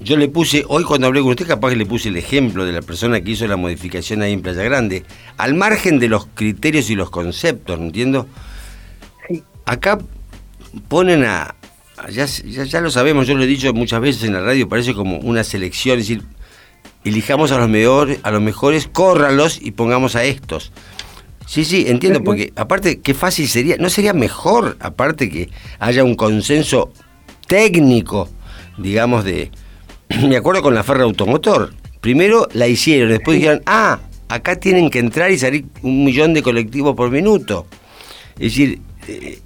yo 0.01 0.17
le 0.17 0.27
puse, 0.27 0.63
hoy 0.67 0.83
cuando 0.83 1.07
hablé 1.07 1.21
con 1.21 1.29
usted, 1.31 1.47
capaz 1.47 1.69
que 1.69 1.75
le 1.75 1.85
puse 1.85 2.09
el 2.09 2.17
ejemplo 2.17 2.65
de 2.65 2.71
la 2.71 2.81
persona 2.81 3.21
que 3.21 3.31
hizo 3.31 3.45
la 3.47 3.57
modificación 3.57 4.21
ahí 4.21 4.33
en 4.33 4.41
Playa 4.41 4.63
Grande, 4.63 5.03
al 5.37 5.53
margen 5.53 5.99
de 5.99 6.07
los 6.07 6.25
criterios 6.25 6.89
y 6.89 6.95
los 6.95 7.09
conceptos, 7.09 7.79
¿no 7.79 7.85
entiendo? 7.85 8.27
Sí. 9.27 9.43
Acá 9.65 9.99
ponen 10.87 11.25
a, 11.25 11.55
ya, 12.07 12.25
ya, 12.25 12.81
lo 12.81 12.91
sabemos, 12.91 13.27
yo 13.27 13.35
lo 13.35 13.43
he 13.43 13.47
dicho 13.47 13.73
muchas 13.73 13.99
veces 14.01 14.23
en 14.23 14.33
la 14.33 14.41
radio, 14.41 14.69
parece 14.69 14.93
como 14.93 15.17
una 15.17 15.43
selección, 15.43 15.99
es 15.99 16.07
decir, 16.07 16.23
elijamos 17.03 17.51
a 17.51 17.57
los, 17.57 17.69
mejores, 17.69 18.19
a 18.23 18.31
los 18.31 18.41
mejores, 18.41 18.87
córralos 18.87 19.59
y 19.61 19.71
pongamos 19.71 20.15
a 20.15 20.23
estos. 20.23 20.71
Sí, 21.45 21.65
sí, 21.65 21.85
entiendo, 21.87 22.23
porque 22.23 22.53
aparte, 22.55 23.01
qué 23.01 23.13
fácil 23.13 23.47
sería, 23.47 23.75
¿no 23.77 23.89
sería 23.89 24.13
mejor, 24.13 24.77
aparte 24.79 25.29
que 25.29 25.49
haya 25.79 26.03
un 26.03 26.15
consenso 26.15 26.93
técnico, 27.47 28.29
digamos, 28.77 29.25
de... 29.25 29.51
Me 30.27 30.37
acuerdo 30.37 30.61
con 30.61 30.75
la 30.75 30.83
Ferra 30.83 31.03
Automotor, 31.03 31.73
primero 32.01 32.47
la 32.53 32.67
hicieron, 32.67 33.09
después 33.09 33.39
dijeron, 33.39 33.61
ah, 33.65 33.99
acá 34.29 34.57
tienen 34.57 34.89
que 34.89 34.99
entrar 34.99 35.31
y 35.31 35.37
salir 35.37 35.65
un 35.81 36.05
millón 36.05 36.33
de 36.33 36.43
colectivos 36.43 36.95
por 36.95 37.09
minuto. 37.11 37.65
Es 38.35 38.53
decir, 38.53 38.81
eh, 39.07 39.39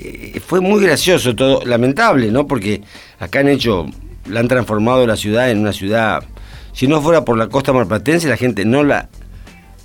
eh, 0.00 0.40
fue 0.40 0.60
muy 0.60 0.82
gracioso 0.82 1.34
todo, 1.34 1.64
lamentable, 1.64 2.30
¿no? 2.30 2.46
Porque 2.46 2.82
acá 3.18 3.40
han 3.40 3.48
hecho, 3.48 3.86
la 4.26 4.40
han 4.40 4.48
transformado 4.48 5.06
la 5.06 5.16
ciudad 5.16 5.50
en 5.50 5.58
una 5.58 5.72
ciudad, 5.72 6.24
si 6.72 6.86
no 6.86 7.02
fuera 7.02 7.24
por 7.24 7.36
la 7.36 7.48
costa 7.48 7.72
marplatense, 7.72 8.28
la 8.28 8.36
gente 8.36 8.64
no 8.64 8.82
la... 8.82 9.08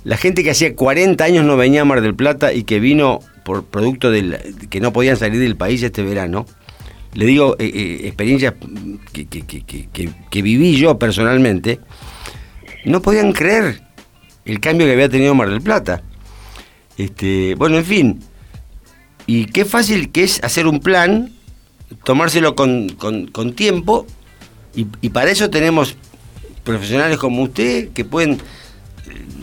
La 0.04 0.16
gente 0.16 0.44
que 0.44 0.52
hacía 0.52 0.76
40 0.76 1.24
años 1.24 1.44
no 1.44 1.56
venía 1.56 1.82
a 1.82 1.84
Mar 1.84 2.00
del 2.00 2.14
Plata 2.14 2.52
y 2.52 2.62
que 2.62 2.78
vino 2.78 3.18
por 3.44 3.64
producto 3.64 4.08
de 4.12 4.54
que 4.70 4.78
no 4.78 4.92
podían 4.92 5.16
salir 5.16 5.40
del 5.40 5.56
país 5.56 5.82
este 5.82 6.04
verano, 6.04 6.46
le 7.14 7.26
digo 7.26 7.56
eh, 7.58 7.70
eh, 7.74 8.00
experiencias 8.06 8.54
que, 9.12 9.26
que, 9.26 10.42
viví 10.42 10.76
yo 10.76 10.96
personalmente, 10.96 11.80
no 12.84 13.02
podían 13.02 13.32
creer 13.32 13.80
el 14.44 14.60
cambio 14.60 14.86
que 14.86 14.92
había 14.92 15.08
tenido 15.08 15.34
Mar 15.34 15.50
del 15.50 15.60
Plata. 15.60 16.02
Este, 16.96 17.56
bueno, 17.56 17.76
en 17.78 17.84
fin, 17.84 18.20
y 19.26 19.46
qué 19.46 19.64
fácil 19.64 20.10
que 20.10 20.22
es 20.24 20.42
hacer 20.42 20.66
un 20.66 20.80
plan, 20.80 21.32
tomárselo 22.04 22.54
con, 22.54 22.96
tiempo, 23.54 24.06
y, 24.74 25.08
para 25.08 25.30
eso 25.30 25.50
tenemos 25.50 25.96
profesionales 26.62 27.18
como 27.18 27.42
usted 27.42 27.88
que 27.90 28.04
pueden 28.04 28.32
eh, 28.32 28.38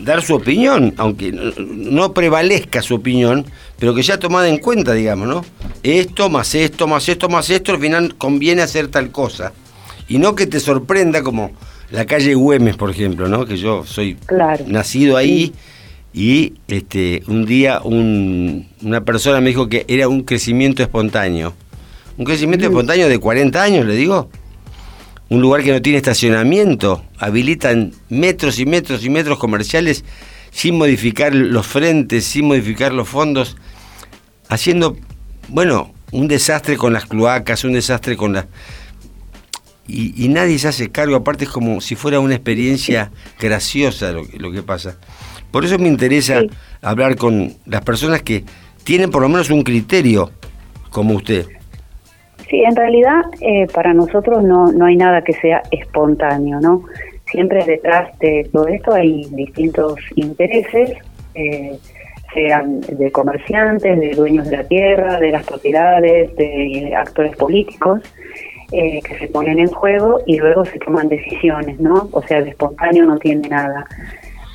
dar 0.02 0.22
su 0.22 0.34
opinión, 0.34 0.94
aunque 0.96 1.32
no 1.32 2.14
prevalezca 2.14 2.82
su 2.82 2.94
opinión, 2.94 3.44
pero 3.78 3.94
que 3.94 4.02
sea 4.02 4.18
tomada 4.18 4.48
en 4.48 4.58
cuenta, 4.58 4.92
digamos, 4.92 5.26
¿no? 5.26 5.44
Esto, 5.82 6.30
más 6.30 6.54
esto, 6.54 6.86
más 6.86 7.08
esto, 7.08 7.28
más 7.28 7.50
esto, 7.50 7.72
al 7.72 7.80
final 7.80 8.14
conviene 8.16 8.62
hacer 8.62 8.88
tal 8.88 9.10
cosa. 9.10 9.52
Y 10.06 10.18
no 10.18 10.34
que 10.34 10.46
te 10.46 10.60
sorprenda 10.60 11.22
como 11.22 11.50
la 11.90 12.06
calle 12.06 12.34
Güemes, 12.34 12.76
por 12.76 12.90
ejemplo, 12.90 13.28
¿no? 13.28 13.44
Que 13.44 13.56
yo 13.56 13.84
soy 13.84 14.16
nacido 14.66 15.16
ahí 15.16 15.52
y 16.14 16.54
este, 16.68 17.24
un 17.26 17.44
día 17.44 17.80
una 17.82 19.04
persona 19.04 19.40
me 19.40 19.48
dijo 19.48 19.68
que 19.68 19.84
era 19.88 20.06
un 20.06 20.22
crecimiento 20.22 20.80
espontáneo. 20.84 21.54
Un 22.16 22.24
crecimiento 22.24 22.66
espontáneo 22.66 23.08
de 23.08 23.18
40 23.18 23.60
años, 23.60 23.84
le 23.84 23.96
digo. 23.96 24.30
Un 25.28 25.40
lugar 25.40 25.64
que 25.64 25.72
no 25.72 25.82
tiene 25.82 25.98
estacionamiento. 25.98 27.04
Habilitan 27.18 27.92
metros 28.10 28.60
y 28.60 28.66
metros 28.66 29.04
y 29.04 29.10
metros 29.10 29.38
comerciales 29.40 30.04
sin 30.52 30.78
modificar 30.78 31.34
los 31.34 31.66
frentes, 31.66 32.24
sin 32.24 32.46
modificar 32.46 32.92
los 32.92 33.08
fondos. 33.08 33.56
Haciendo, 34.48 34.96
bueno, 35.48 35.92
un 36.12 36.28
desastre 36.28 36.76
con 36.76 36.92
las 36.92 37.06
cloacas, 37.06 37.64
un 37.64 37.72
desastre 37.72 38.16
con 38.16 38.34
las... 38.34 38.46
Y, 39.88 40.28
nadie 40.28 40.58
se 40.60 40.68
hace 40.68 40.90
cargo, 40.90 41.16
aparte 41.16 41.44
es 41.44 41.50
como 41.50 41.80
si 41.80 41.96
fuera 41.96 42.20
una 42.20 42.36
experiencia 42.36 43.10
graciosa 43.38 44.12
lo 44.12 44.52
que 44.52 44.62
pasa. 44.62 44.96
Por 45.54 45.64
eso 45.64 45.78
me 45.78 45.86
interesa 45.86 46.42
hablar 46.82 47.14
con 47.14 47.52
las 47.66 47.80
personas 47.82 48.22
que 48.22 48.42
tienen 48.82 49.12
por 49.12 49.22
lo 49.22 49.28
menos 49.28 49.50
un 49.50 49.62
criterio 49.62 50.30
como 50.90 51.14
usted. 51.14 51.46
Sí, 52.50 52.64
en 52.64 52.74
realidad 52.74 53.22
eh, 53.40 53.68
para 53.72 53.94
nosotros 53.94 54.42
no, 54.42 54.72
no 54.72 54.86
hay 54.86 54.96
nada 54.96 55.22
que 55.22 55.32
sea 55.34 55.62
espontáneo, 55.70 56.58
¿no? 56.60 56.82
Siempre 57.30 57.64
detrás 57.64 58.18
de 58.18 58.50
todo 58.52 58.66
esto 58.66 58.94
hay 58.94 59.26
distintos 59.30 59.94
intereses, 60.16 60.90
eh, 61.36 61.78
sean 62.34 62.80
de 62.80 63.12
comerciantes, 63.12 64.00
de 64.00 64.10
dueños 64.10 64.50
de 64.50 64.56
la 64.56 64.64
tierra, 64.64 65.20
de 65.20 65.30
las 65.30 65.46
propiedades, 65.46 66.34
de 66.34 66.92
actores 66.96 67.36
políticos, 67.36 68.00
eh, 68.72 69.00
que 69.04 69.18
se 69.20 69.28
ponen 69.28 69.60
en 69.60 69.68
juego 69.68 70.18
y 70.26 70.36
luego 70.36 70.64
se 70.64 70.80
toman 70.80 71.08
decisiones, 71.08 71.78
¿no? 71.78 72.08
O 72.10 72.22
sea, 72.22 72.42
de 72.42 72.50
espontáneo 72.50 73.04
no 73.04 73.18
tiene 73.18 73.48
nada. 73.48 73.86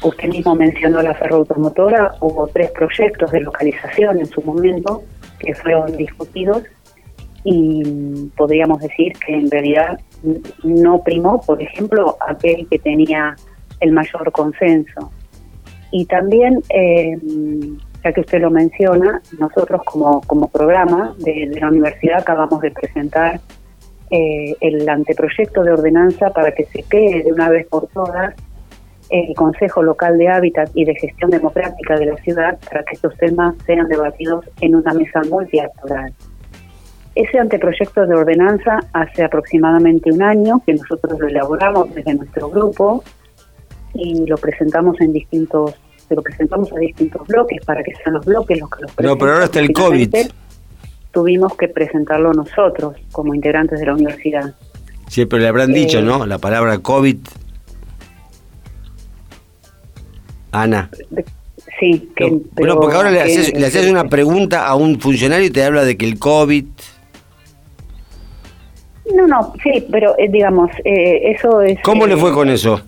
Usted 0.01 0.29
mismo 0.29 0.55
mencionó 0.55 1.01
la 1.01 1.13
ferroautomotora, 1.13 2.15
hubo 2.21 2.47
tres 2.47 2.71
proyectos 2.71 3.31
de 3.31 3.41
localización 3.41 4.19
en 4.19 4.27
su 4.27 4.41
momento 4.41 5.03
que 5.39 5.53
fueron 5.53 5.97
discutidos 5.97 6.63
y 7.43 8.29
podríamos 8.37 8.79
decir 8.79 9.13
que 9.25 9.33
en 9.33 9.51
realidad 9.51 9.99
no 10.63 11.03
primó, 11.03 11.41
por 11.41 11.61
ejemplo, 11.61 12.17
aquel 12.25 12.67
que 12.69 12.79
tenía 12.79 13.35
el 13.79 13.91
mayor 13.91 14.31
consenso. 14.31 15.11
Y 15.91 16.05
también, 16.05 16.61
eh, 16.69 17.17
ya 18.03 18.13
que 18.13 18.21
usted 18.21 18.41
lo 18.41 18.51
menciona, 18.51 19.21
nosotros 19.37 19.81
como, 19.83 20.21
como 20.21 20.47
programa 20.47 21.15
de, 21.17 21.47
la 21.59 21.67
universidad 21.67 22.19
acabamos 22.19 22.61
de 22.61 22.71
presentar 22.71 23.41
eh, 24.11 24.55
el 24.61 24.87
anteproyecto 24.87 25.63
de 25.63 25.71
ordenanza 25.71 26.29
para 26.29 26.51
que 26.53 26.65
se 26.65 26.83
quede 26.83 27.23
de 27.23 27.33
una 27.33 27.49
vez 27.49 27.67
por 27.67 27.87
todas 27.87 28.33
el 29.09 29.33
Consejo 29.35 29.81
Local 29.81 30.17
de 30.17 30.27
Hábitat 30.27 30.69
y 30.73 30.85
de 30.85 30.95
Gestión 30.95 31.31
Democrática 31.31 31.97
de 31.97 32.07
la 32.07 32.17
ciudad 32.17 32.59
para 32.69 32.83
que 32.83 32.95
estos 32.95 33.15
temas 33.17 33.55
sean 33.65 33.87
debatidos 33.87 34.45
en 34.61 34.75
una 34.75 34.93
mesa 34.93 35.21
multiactoral. 35.29 36.13
Ese 37.15 37.39
anteproyecto 37.39 38.05
de 38.05 38.15
ordenanza 38.15 38.79
hace 38.93 39.23
aproximadamente 39.23 40.11
un 40.11 40.21
año 40.21 40.61
que 40.65 40.73
nosotros 40.73 41.19
lo 41.19 41.27
elaboramos 41.27 41.93
desde 41.93 42.13
nuestro 42.13 42.49
grupo 42.49 43.03
y 43.93 44.25
lo 44.25 44.37
presentamos 44.37 44.99
en 45.01 45.13
distintos 45.13 45.75
lo 46.15 46.23
presentamos 46.23 46.71
a 46.73 46.79
distintos 46.79 47.27
bloques 47.27 47.63
para 47.65 47.83
que 47.83 47.93
sean 47.95 48.15
los 48.15 48.25
bloques 48.25 48.59
los 48.59 48.69
que 48.69 48.81
los 48.81 48.91
No, 48.99 49.17
pero 49.17 49.33
ahora 49.33 49.45
está 49.45 49.59
el 49.59 49.71
COVID. 49.71 50.15
Tuvimos 51.11 51.55
que 51.55 51.67
presentarlo 51.67 52.33
nosotros 52.33 52.95
como 53.11 53.35
integrantes 53.35 53.79
de 53.79 53.85
la 53.85 53.93
universidad. 53.93 54.55
Sí, 55.07 55.25
pero 55.25 55.41
le 55.41 55.47
habrán 55.47 55.71
dicho, 55.71 55.99
eh, 55.99 56.03
¿no? 56.03 56.25
La 56.25 56.37
palabra 56.37 56.79
COVID. 56.79 57.17
Ana. 60.51 60.89
Sí, 61.79 62.11
que, 62.15 62.41
bueno, 62.53 62.79
porque 62.79 62.95
ahora 62.95 63.11
le 63.11 63.21
haces, 63.21 63.53
le 63.53 63.65
haces 63.65 63.89
una 63.89 64.05
pregunta 64.05 64.67
a 64.67 64.75
un 64.75 64.99
funcionario 64.99 65.45
y 65.45 65.49
te 65.49 65.63
habla 65.63 65.83
de 65.83 65.97
que 65.97 66.05
el 66.05 66.19
COVID... 66.19 66.65
No, 69.15 69.27
no, 69.27 69.53
sí, 69.63 69.87
pero 69.91 70.15
eh, 70.17 70.29
digamos, 70.29 70.69
eh, 70.83 71.31
eso 71.31 71.61
es... 71.61 71.79
¿Cómo 71.81 72.05
le 72.05 72.15
fue 72.15 72.31
con 72.31 72.49
eso? 72.49 72.81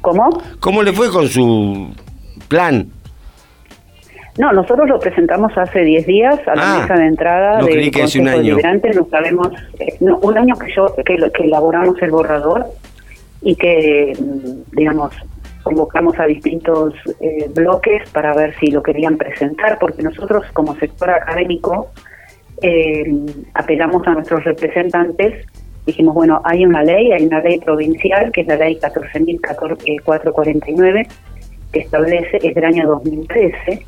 ¿Cómo? 0.00 0.42
¿Cómo 0.58 0.82
le 0.82 0.92
fue 0.92 1.10
con 1.10 1.28
su 1.28 1.94
plan? 2.48 2.90
No, 4.38 4.52
nosotros 4.52 4.88
lo 4.88 4.98
presentamos 4.98 5.52
hace 5.56 5.84
10 5.84 6.06
días 6.06 6.40
a 6.48 6.54
la 6.56 6.74
ah, 6.74 6.80
mesa 6.80 6.94
de 6.94 7.06
entrada 7.06 7.60
no 7.60 7.66
del 7.66 7.90
que 7.90 8.02
no 8.02 9.06
sabemos, 9.10 9.48
eh, 9.78 9.96
un 10.00 10.38
año 10.38 10.56
que 10.56 10.72
yo 10.74 10.94
que, 10.96 11.04
que 11.04 11.44
elaboramos 11.44 12.00
el 12.00 12.10
borrador 12.10 12.66
y 13.42 13.54
que, 13.54 14.16
mm, 14.18 14.74
digamos, 14.76 15.12
convocamos 15.62 16.18
a 16.18 16.26
distintos 16.26 16.94
eh, 17.20 17.48
bloques 17.54 18.08
para 18.10 18.34
ver 18.34 18.54
si 18.58 18.70
lo 18.70 18.82
querían 18.82 19.16
presentar, 19.16 19.78
porque 19.78 20.02
nosotros 20.02 20.44
como 20.52 20.74
sector 20.76 21.10
académico 21.10 21.90
eh, 22.60 23.04
apelamos 23.54 24.06
a 24.06 24.14
nuestros 24.14 24.44
representantes 24.44 25.46
dijimos, 25.86 26.14
bueno, 26.14 26.40
hay 26.44 26.64
una 26.64 26.82
ley, 26.82 27.12
hay 27.12 27.26
una 27.26 27.40
ley 27.40 27.58
provincial, 27.58 28.30
que 28.32 28.42
es 28.42 28.46
la 28.46 28.56
ley 28.56 28.78
14.449, 28.78 31.08
que 31.72 31.80
establece, 31.80 32.38
es 32.42 32.54
del 32.54 32.64
año 32.64 32.86
2013, 32.86 33.84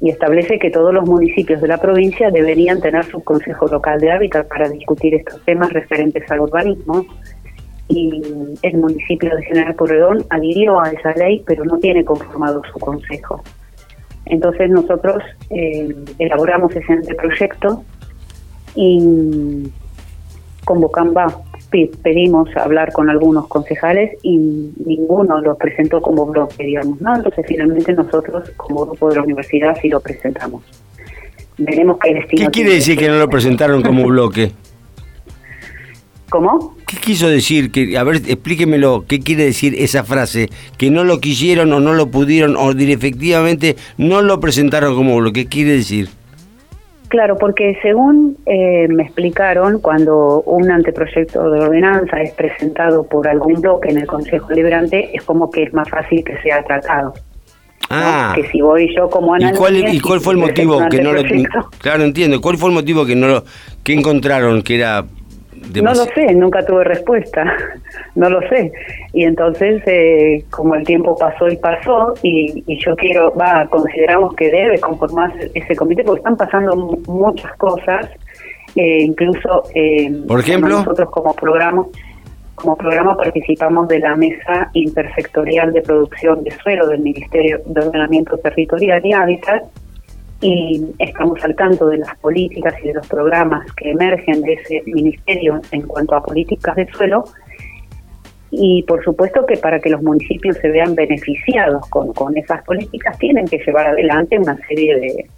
y 0.00 0.10
establece 0.10 0.58
que 0.58 0.70
todos 0.70 0.92
los 0.92 1.08
municipios 1.08 1.60
de 1.60 1.68
la 1.68 1.78
provincia 1.78 2.30
deberían 2.30 2.80
tener 2.80 3.04
su 3.04 3.22
consejo 3.22 3.68
local 3.68 4.00
de 4.00 4.10
hábitat 4.10 4.48
para 4.48 4.68
discutir 4.68 5.14
estos 5.14 5.40
temas 5.44 5.72
referentes 5.72 6.28
al 6.30 6.40
urbanismo. 6.40 7.06
Y 7.94 8.22
el 8.62 8.76
municipio 8.78 9.36
de 9.36 9.42
General 9.42 9.76
Corredón 9.76 10.24
adhirió 10.30 10.80
a 10.80 10.90
esa 10.90 11.12
ley, 11.12 11.42
pero 11.46 11.64
no 11.64 11.78
tiene 11.78 12.04
conformado 12.04 12.62
su 12.72 12.78
consejo. 12.78 13.42
Entonces 14.24 14.70
nosotros 14.70 15.22
eh, 15.50 15.94
elaboramos 16.18 16.74
ese 16.74 16.90
anteproyecto 16.90 17.84
y 18.74 19.68
convocamos, 20.64 21.34
pedimos 22.02 22.48
hablar 22.56 22.92
con 22.92 23.10
algunos 23.10 23.46
concejales 23.48 24.16
y 24.22 24.38
ninguno 24.86 25.40
lo 25.40 25.56
presentó 25.56 26.00
como 26.00 26.24
bloque, 26.24 26.64
digamos, 26.64 26.98
¿no? 27.00 27.14
Entonces 27.14 27.44
finalmente 27.46 27.92
nosotros 27.92 28.50
como 28.56 28.86
grupo 28.86 29.10
de 29.10 29.16
la 29.16 29.22
universidad 29.22 29.76
sí 29.82 29.88
lo 29.88 30.00
presentamos. 30.00 30.62
Veremos 31.58 31.98
qué 32.02 32.14
destino. 32.14 32.46
¿Qué 32.46 32.50
quiere 32.50 32.74
decir 32.74 32.96
que 32.96 33.08
no 33.08 33.18
lo 33.18 33.28
presentaron 33.28 33.82
como 33.82 34.06
bloque? 34.06 34.52
¿Cómo? 36.32 36.74
¿Qué 36.86 36.96
quiso 36.96 37.28
decir? 37.28 37.70
Que, 37.70 37.98
a 37.98 38.04
ver, 38.04 38.16
explíquemelo. 38.16 39.04
¿Qué 39.06 39.20
quiere 39.20 39.44
decir 39.44 39.74
esa 39.76 40.02
frase? 40.02 40.48
Que 40.78 40.90
no 40.90 41.04
lo 41.04 41.20
quisieron 41.20 41.70
o 41.74 41.78
no 41.80 41.92
lo 41.92 42.06
pudieron 42.06 42.56
o 42.56 42.70
efectivamente 42.70 43.76
no 43.98 44.22
lo 44.22 44.40
presentaron 44.40 44.94
como 44.94 45.14
bloque. 45.18 45.42
¿Qué 45.42 45.48
quiere 45.50 45.72
decir? 45.72 46.08
Claro, 47.08 47.36
porque 47.36 47.78
según 47.82 48.38
eh, 48.46 48.88
me 48.88 49.02
explicaron, 49.02 49.78
cuando 49.80 50.40
un 50.46 50.70
anteproyecto 50.70 51.50
de 51.50 51.60
ordenanza 51.60 52.22
es 52.22 52.32
presentado 52.32 53.04
por 53.04 53.28
algún 53.28 53.60
bloque 53.60 53.90
en 53.90 53.98
el 53.98 54.06
Consejo 54.06 54.50
Liberante, 54.54 55.10
es 55.12 55.22
como 55.24 55.50
que 55.50 55.64
es 55.64 55.74
más 55.74 55.90
fácil 55.90 56.24
que 56.24 56.40
sea 56.40 56.64
tratado. 56.64 57.12
Ah. 57.90 58.32
Que 58.34 58.48
si 58.48 58.62
voy 58.62 58.88
yo 58.96 59.10
como 59.10 59.34
Ana 59.34 59.50
¿Y 59.50 59.54
cuál, 59.54 59.76
¿y 59.94 60.00
cuál 60.00 60.20
fue 60.20 60.32
el 60.32 60.40
motivo 60.40 60.80
que 60.88 61.02
no 61.02 61.12
lo... 61.12 61.22
Claro, 61.76 62.04
entiendo. 62.04 62.40
¿Cuál 62.40 62.56
fue 62.56 62.70
el 62.70 62.74
motivo 62.74 63.04
que 63.04 63.16
no 63.16 63.28
lo... 63.28 63.44
que 63.84 63.92
encontraron 63.92 64.62
que 64.62 64.76
era 64.76 65.04
no 65.80 65.94
lo 65.94 66.04
sé, 66.04 66.34
nunca 66.34 66.64
tuve 66.64 66.84
respuesta, 66.84 67.44
no 68.14 68.28
lo 68.28 68.40
sé. 68.48 68.72
Y 69.12 69.24
entonces, 69.24 69.82
eh, 69.86 70.44
como 70.50 70.74
el 70.74 70.84
tiempo 70.84 71.16
pasó 71.16 71.48
y 71.48 71.56
pasó, 71.56 72.14
y, 72.22 72.62
yo 72.84 72.96
quiero, 72.96 73.32
va, 73.34 73.66
consideramos 73.68 74.34
que 74.34 74.50
debe 74.50 74.78
conformarse 74.80 75.50
ese 75.54 75.76
comité, 75.76 76.04
porque 76.04 76.20
están 76.20 76.36
pasando 76.36 76.74
muchas 77.06 77.54
cosas, 77.56 78.08
eh, 78.76 79.02
incluso 79.02 79.64
eh, 79.74 80.10
¿Por 80.26 80.40
ejemplo? 80.40 80.70
nosotros 80.70 81.10
como 81.10 81.34
programa, 81.34 81.86
como 82.54 82.76
programa 82.76 83.16
participamos 83.16 83.88
de 83.88 83.98
la 83.98 84.16
mesa 84.16 84.70
intersectorial 84.72 85.72
de 85.72 85.82
producción 85.82 86.42
de 86.44 86.50
suelo 86.62 86.86
del 86.88 87.00
Ministerio 87.00 87.60
de 87.66 87.80
Ordenamiento 87.86 88.36
Territorial 88.38 89.04
y 89.04 89.12
Hábitat, 89.12 89.64
y 90.42 90.84
estamos 90.98 91.42
al 91.44 91.54
tanto 91.54 91.86
de 91.86 91.98
las 91.98 92.16
políticas 92.18 92.74
y 92.82 92.88
de 92.88 92.94
los 92.94 93.06
programas 93.06 93.64
que 93.74 93.92
emergen 93.92 94.42
de 94.42 94.54
ese 94.54 94.82
ministerio 94.86 95.60
en 95.70 95.82
cuanto 95.82 96.16
a 96.16 96.22
políticas 96.22 96.74
de 96.74 96.86
suelo 96.90 97.24
y 98.50 98.82
por 98.82 99.02
supuesto 99.02 99.46
que 99.46 99.56
para 99.56 99.80
que 99.80 99.88
los 99.88 100.02
municipios 100.02 100.56
se 100.58 100.68
vean 100.68 100.94
beneficiados 100.94 101.88
con, 101.88 102.12
con 102.12 102.36
esas 102.36 102.62
políticas 102.64 103.16
tienen 103.18 103.46
que 103.46 103.58
llevar 103.58 103.86
adelante 103.86 104.36
una 104.36 104.58
serie 104.66 104.98
de, 104.98 105.28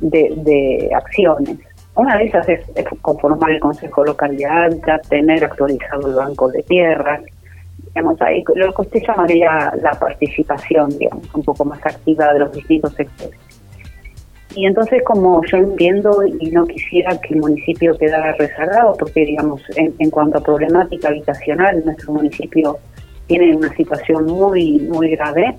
de, 0.00 0.90
acciones. 0.94 1.56
Una 1.94 2.18
de 2.18 2.24
esas 2.24 2.48
es, 2.48 2.60
conformar 3.00 3.50
el 3.52 3.60
Consejo 3.60 4.04
Local 4.04 4.36
de 4.36 4.46
Alta, 4.46 4.98
tener 5.08 5.44
actualizado 5.44 6.08
el 6.08 6.14
Banco 6.14 6.50
de 6.50 6.62
Tierras, 6.64 7.22
digamos, 7.86 8.20
ahí 8.20 8.44
lo 8.54 8.72
que 8.74 8.82
usted 8.82 9.02
llamaría 9.06 9.72
la 9.80 9.92
participación, 9.92 10.90
digamos, 10.98 11.34
un 11.34 11.42
poco 11.42 11.64
más 11.64 11.84
activa 11.86 12.32
de 12.32 12.40
los 12.40 12.52
distintos 12.52 12.92
sectores. 12.92 13.49
Y 14.54 14.66
entonces, 14.66 15.02
como 15.04 15.42
yo 15.44 15.58
entiendo 15.58 16.24
y 16.24 16.50
no 16.50 16.66
quisiera 16.66 17.18
que 17.20 17.34
el 17.34 17.40
municipio 17.40 17.96
quedara 17.96 18.32
rezagado, 18.32 18.96
porque, 18.98 19.24
digamos, 19.24 19.62
en, 19.76 20.10
cuanto 20.10 20.38
a 20.38 20.42
problemática 20.42 21.08
habitacional, 21.08 21.84
nuestro 21.84 22.14
municipio 22.14 22.78
tiene 23.26 23.54
una 23.56 23.72
situación 23.76 24.26
muy, 24.26 24.80
muy 24.80 25.10
grave, 25.10 25.54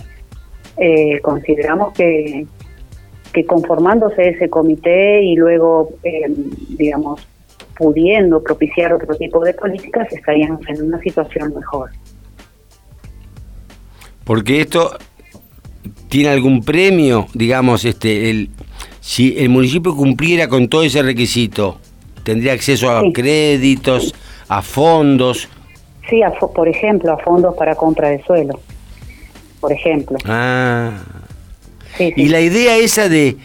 eh, 0.77 1.19
consideramos 1.21 1.93
que, 1.93 2.45
que 3.31 3.45
conformándose 3.45 4.29
ese 4.29 4.49
comité 4.49 5.23
y 5.23 5.35
luego, 5.35 5.91
eh, 6.03 6.25
digamos, 6.77 7.25
pudiendo 7.77 8.43
propiciar 8.43 8.93
otro 8.93 9.15
tipo 9.15 9.43
de 9.43 9.53
políticas, 9.53 10.11
estaríamos 10.11 10.67
en 10.67 10.83
una 10.83 10.99
situación 10.99 11.53
mejor. 11.55 11.91
Porque 14.25 14.61
esto 14.61 14.97
tiene 16.09 16.29
algún 16.29 16.63
premio, 16.63 17.27
digamos, 17.33 17.85
este, 17.85 18.29
el, 18.29 18.49
si 19.01 19.35
el 19.37 19.49
municipio 19.49 19.95
cumpliera 19.95 20.47
con 20.47 20.69
todo 20.69 20.83
ese 20.83 21.01
requisito, 21.01 21.79
tendría 22.23 22.53
acceso 22.53 22.89
a 22.89 23.01
créditos, 23.11 24.13
a 24.47 24.61
fondos. 24.61 25.49
Sí, 26.09 26.21
por 26.55 26.69
ejemplo, 26.69 27.11
a 27.11 27.17
fondos 27.17 27.55
para 27.55 27.75
compra 27.75 28.09
de 28.09 28.23
suelo, 28.23 28.59
por 29.59 29.71
ejemplo. 29.73 30.17
Ah. 30.25 30.91
Y 31.99 32.29
la 32.29 32.39
idea 32.39 32.77
esa 32.77 33.09
de, 33.09 33.37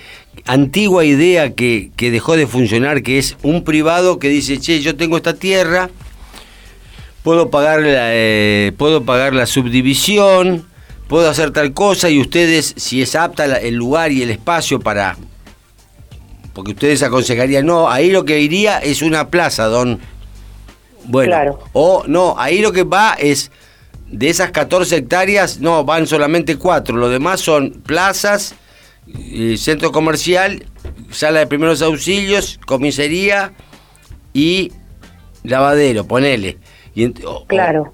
antigua 0.45 1.05
idea 1.05 1.55
que, 1.55 1.91
que 1.97 2.11
dejó 2.11 2.37
de 2.37 2.47
funcionar, 2.47 3.03
que 3.03 3.19
es 3.19 3.37
un 3.43 3.65
privado 3.65 4.19
que 4.19 4.29
dice, 4.29 4.59
che, 4.59 4.81
yo 4.81 4.95
tengo 4.95 5.17
esta 5.17 5.35
tierra, 5.35 5.89
puedo 7.23 7.51
pagar 7.51 7.81
la, 7.81 8.15
eh, 8.15 8.73
puedo 8.77 9.05
pagar 9.05 9.35
la 9.35 9.47
subdivisión, 9.47 10.67
puedo 11.09 11.31
hacer 11.31 11.51
tal 11.51 11.73
cosa 11.73 12.11
y 12.11 12.21
ustedes, 12.21 12.75
si 12.77 13.01
es 13.01 13.17
apta 13.17 13.59
el 13.59 13.75
lugar 13.75 14.13
y 14.13 14.23
el 14.23 14.31
espacio 14.31 14.81
para 14.81 15.17
porque 16.57 16.73
ustedes 16.73 17.03
aconsejarían, 17.03 17.67
no, 17.67 17.91
ahí 17.91 18.11
lo 18.11 18.25
que 18.25 18.41
iría 18.41 18.79
es 18.79 19.03
una 19.03 19.29
plaza, 19.29 19.67
don. 19.67 20.01
Bueno, 21.05 21.31
claro. 21.31 21.59
o 21.75 22.05
no, 22.07 22.35
ahí 22.39 22.63
lo 22.63 22.73
que 22.73 22.83
va 22.83 23.13
es, 23.13 23.53
de 24.11 24.31
esas 24.31 24.53
14 24.53 24.97
hectáreas, 24.97 25.61
no, 25.61 25.85
van 25.85 26.07
solamente 26.07 26.57
4, 26.57 26.97
lo 26.97 27.11
demás 27.11 27.41
son 27.41 27.73
plazas, 27.85 28.55
centro 29.59 29.93
comercial, 29.93 30.65
sala 31.11 31.41
de 31.41 31.47
primeros 31.47 31.83
auxilios, 31.83 32.59
comisaría 32.65 33.53
y 34.33 34.73
lavadero, 35.43 36.07
ponele. 36.07 36.57
claro. 37.49 37.93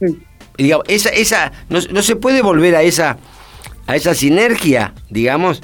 Mm. 0.00 0.14
digamos, 0.58 0.86
esa, 0.88 1.10
esa, 1.10 1.52
no, 1.68 1.78
no 1.92 2.02
se 2.02 2.16
puede 2.16 2.42
volver 2.42 2.74
a 2.74 2.82
esa, 2.82 3.16
a 3.86 3.94
esa 3.94 4.12
sinergia, 4.12 4.92
digamos. 5.08 5.62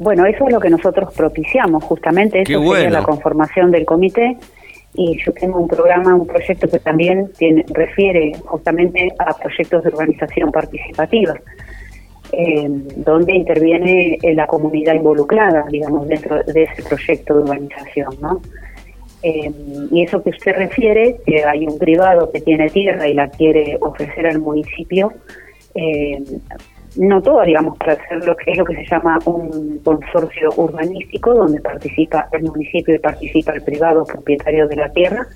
Bueno, 0.00 0.24
eso 0.24 0.46
es 0.46 0.52
lo 0.54 0.60
que 0.60 0.70
nosotros 0.70 1.12
propiciamos, 1.12 1.84
justamente, 1.84 2.40
eso 2.40 2.62
sería 2.72 2.88
la 2.88 3.02
conformación 3.02 3.70
del 3.70 3.84
comité. 3.84 4.38
Y 4.94 5.22
yo 5.22 5.30
tengo 5.34 5.60
un 5.60 5.68
programa, 5.68 6.14
un 6.14 6.26
proyecto 6.26 6.68
que 6.70 6.78
también 6.78 7.30
tiene, 7.36 7.66
refiere 7.68 8.32
justamente 8.46 9.12
a 9.18 9.36
proyectos 9.36 9.84
de 9.84 9.90
organización 9.90 10.50
participativa, 10.50 11.34
eh, 12.32 12.66
donde 12.96 13.34
interviene 13.34 14.18
la 14.34 14.46
comunidad 14.46 14.94
involucrada, 14.94 15.66
digamos, 15.70 16.08
dentro 16.08 16.42
de 16.44 16.62
ese 16.62 16.82
proyecto 16.82 17.34
de 17.34 17.42
urbanización, 17.42 18.08
¿no? 18.22 18.40
Eh, 19.22 19.52
y 19.90 20.02
eso 20.02 20.22
que 20.22 20.30
usted 20.30 20.56
refiere, 20.56 21.18
que 21.26 21.44
hay 21.44 21.66
un 21.66 21.78
privado 21.78 22.32
que 22.32 22.40
tiene 22.40 22.70
tierra 22.70 23.06
y 23.06 23.12
la 23.12 23.28
quiere 23.28 23.76
ofrecer 23.82 24.26
al 24.26 24.38
municipio, 24.38 25.12
eh, 25.74 26.22
no 26.96 27.22
todo, 27.22 27.42
digamos, 27.42 27.78
para 27.78 27.92
hacer 27.94 28.24
lo 28.24 28.36
que 28.36 28.52
es 28.52 28.58
lo 28.58 28.64
que 28.64 28.74
se 28.74 28.86
llama 28.86 29.18
un 29.24 29.78
consorcio 29.84 30.50
urbanístico, 30.56 31.34
donde 31.34 31.60
participa 31.60 32.28
el 32.32 32.42
municipio 32.42 32.94
y 32.94 32.98
participa 32.98 33.52
el 33.52 33.62
privado 33.62 34.04
propietario 34.04 34.66
de 34.68 34.76
la 34.76 34.90
tierra, 34.90 35.26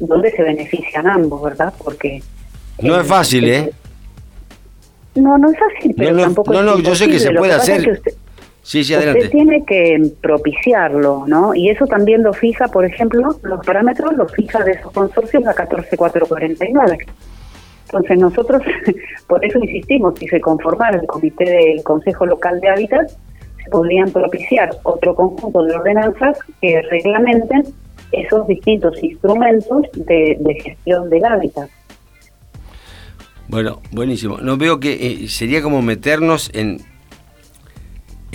donde 0.00 0.30
se 0.32 0.42
benefician 0.42 1.06
ambos, 1.06 1.42
¿verdad? 1.42 1.72
Porque... 1.82 2.22
No 2.82 3.00
es 3.00 3.06
fácil, 3.06 3.48
¿eh? 3.48 3.70
No, 5.14 5.38
no 5.38 5.50
es 5.50 5.58
fácil, 5.58 5.94
pero 5.96 6.16
tampoco 6.16 6.52
no, 6.52 6.62
no, 6.62 6.78
yo 6.80 6.94
sé 6.94 7.08
que 7.08 7.20
se 7.20 7.32
puede 7.32 7.52
hacer. 7.52 8.00
Sí, 8.62 8.82
sí, 8.82 8.94
adelante. 8.94 9.26
Usted 9.26 9.30
tiene 9.30 9.64
que 9.64 10.10
propiciarlo, 10.22 11.24
¿no? 11.26 11.54
Y 11.54 11.68
eso 11.68 11.86
también 11.86 12.22
lo 12.22 12.32
fija, 12.32 12.66
por 12.68 12.86
ejemplo, 12.86 13.38
los 13.42 13.64
parámetros 13.64 14.14
los 14.14 14.32
fija 14.32 14.64
de 14.64 14.72
esos 14.72 14.90
consorcios 14.90 15.44
la 15.44 15.52
14449. 15.52 17.06
Entonces 17.86 18.18
nosotros, 18.18 18.62
por 19.28 19.44
eso 19.44 19.58
insistimos, 19.58 20.14
si 20.18 20.26
se 20.28 20.40
conformara 20.40 20.98
el 21.00 21.06
comité 21.06 21.44
del 21.44 21.82
Consejo 21.82 22.26
Local 22.26 22.60
de 22.60 22.68
Hábitat, 22.68 23.10
se 23.10 23.70
podrían 23.70 24.10
propiciar 24.10 24.70
otro 24.82 25.14
conjunto 25.14 25.62
de 25.62 25.74
ordenanzas 25.74 26.38
que 26.60 26.82
reglamenten 26.82 27.64
esos 28.12 28.46
distintos 28.46 29.02
instrumentos 29.02 29.86
de, 29.94 30.36
gestión 30.62 31.10
del 31.10 31.24
hábitat. 31.24 31.68
Bueno, 33.48 33.80
buenísimo. 33.90 34.38
No 34.38 34.56
veo 34.56 34.80
que 34.80 34.92
eh, 34.92 35.28
sería 35.28 35.62
como 35.62 35.82
meternos 35.82 36.50
en 36.54 36.78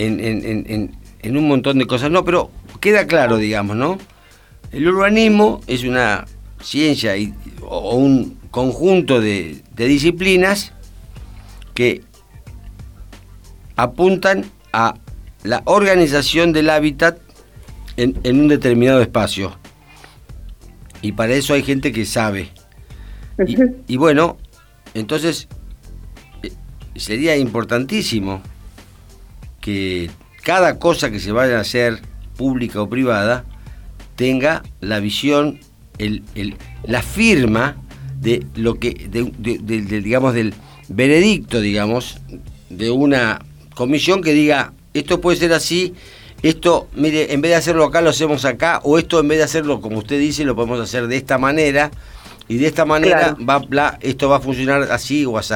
en, 0.00 1.36
un 1.36 1.48
montón 1.48 1.78
de 1.78 1.86
cosas. 1.86 2.10
No, 2.10 2.24
pero 2.24 2.50
queda 2.80 3.06
claro, 3.06 3.36
digamos, 3.36 3.76
¿no? 3.76 3.98
El 4.72 4.88
urbanismo 4.88 5.60
es 5.66 5.84
una 5.84 6.26
ciencia 6.62 7.16
y, 7.16 7.34
o 7.62 7.96
un 7.96 8.38
conjunto 8.50 9.20
de, 9.20 9.62
disciplinas 9.76 10.72
que 11.74 12.02
apuntan 13.76 14.44
a 14.72 14.94
la 15.42 15.62
organización 15.64 16.52
del 16.52 16.70
hábitat 16.70 17.18
en, 17.96 18.16
un 18.24 18.48
determinado 18.48 19.00
espacio. 19.00 19.56
Y 21.02 21.12
para 21.12 21.32
eso 21.34 21.54
hay 21.54 21.62
gente 21.62 21.92
que 21.92 22.04
sabe. 22.04 22.50
y 23.86 23.96
bueno, 23.96 24.36
entonces 24.94 25.48
eh, 26.42 26.52
sería 26.96 27.36
importantísimo 27.36 28.42
que 29.60 30.10
cada 30.42 30.78
cosa 30.78 31.10
que 31.10 31.20
se 31.20 31.32
vaya 31.32 31.58
a 31.58 31.60
hacer, 31.60 32.00
pública 32.36 32.80
o 32.80 32.88
privada, 32.88 33.44
tenga 34.16 34.62
la 34.80 35.00
visión, 35.00 35.60
el, 35.98 36.22
la 36.84 37.02
firma 37.02 37.76
de 38.20 38.46
lo 38.54 38.74
que, 38.74 38.90
digamos, 40.02 40.34
del 40.34 40.54
veredicto, 40.88 41.60
digamos, 41.60 42.18
de 42.68 42.90
una 42.90 43.40
comisión 43.74 44.22
que 44.22 44.32
diga, 44.32 44.72
esto 44.92 45.20
puede 45.20 45.38
ser 45.38 45.52
así, 45.52 45.94
esto, 46.42 46.88
mire, 46.94 47.32
en 47.32 47.40
vez 47.40 47.50
de 47.50 47.56
hacerlo 47.56 47.84
acá, 47.84 48.00
lo 48.00 48.10
hacemos 48.10 48.44
acá, 48.44 48.80
o 48.84 48.98
esto 48.98 49.20
en 49.20 49.28
vez 49.28 49.38
de 49.38 49.44
hacerlo 49.44 49.80
como 49.80 49.98
usted 49.98 50.18
dice, 50.18 50.44
lo 50.44 50.54
podemos 50.54 50.80
hacer 50.80 51.06
de 51.06 51.16
esta 51.16 51.38
manera, 51.38 51.90
y 52.48 52.56
de 52.56 52.66
esta 52.66 52.84
manera 52.84 53.36
va, 53.48 53.98
esto 54.00 54.28
va 54.28 54.36
a 54.36 54.40
funcionar 54.40 54.82
así 54.90 55.24
o 55.24 55.38
así. 55.38 55.54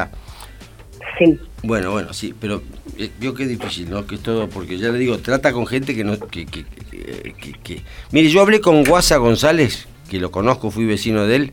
Sí. 1.18 1.38
Bueno, 1.62 1.92
bueno, 1.92 2.12
sí, 2.12 2.34
pero 2.38 2.62
eh, 2.98 3.10
veo 3.18 3.34
que 3.34 3.44
es 3.44 3.48
difícil, 3.48 3.90
¿no? 3.90 4.06
Que 4.06 4.18
todo, 4.18 4.48
porque 4.48 4.78
ya 4.78 4.90
le 4.90 4.98
digo, 4.98 5.18
trata 5.18 5.52
con 5.52 5.66
gente 5.66 5.94
que 5.94 6.04
no. 6.04 6.18
Que, 6.18 6.46
que, 6.46 6.64
que, 7.62 7.82
Mire, 8.12 8.28
yo 8.28 8.40
hablé 8.40 8.60
con 8.60 8.84
Guasa 8.84 9.16
González, 9.16 9.86
que 10.08 10.18
lo 10.18 10.30
conozco, 10.30 10.70
fui 10.70 10.84
vecino 10.84 11.26
de 11.26 11.36
él. 11.36 11.52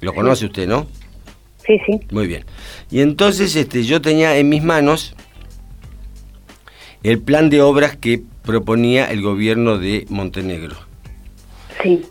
Lo 0.00 0.14
conoce 0.14 0.46
usted, 0.46 0.68
¿no? 0.68 0.86
Sí, 1.66 1.78
sí. 1.86 2.00
Muy 2.10 2.26
bien. 2.26 2.44
Y 2.90 3.00
entonces 3.00 3.56
este, 3.56 3.84
yo 3.84 4.00
tenía 4.00 4.36
en 4.36 4.48
mis 4.48 4.62
manos 4.62 5.14
el 7.02 7.20
plan 7.20 7.50
de 7.50 7.62
obras 7.62 7.96
que 7.96 8.22
proponía 8.42 9.10
el 9.10 9.22
gobierno 9.22 9.78
de 9.78 10.06
Montenegro. 10.08 10.76
Sí. 11.82 12.04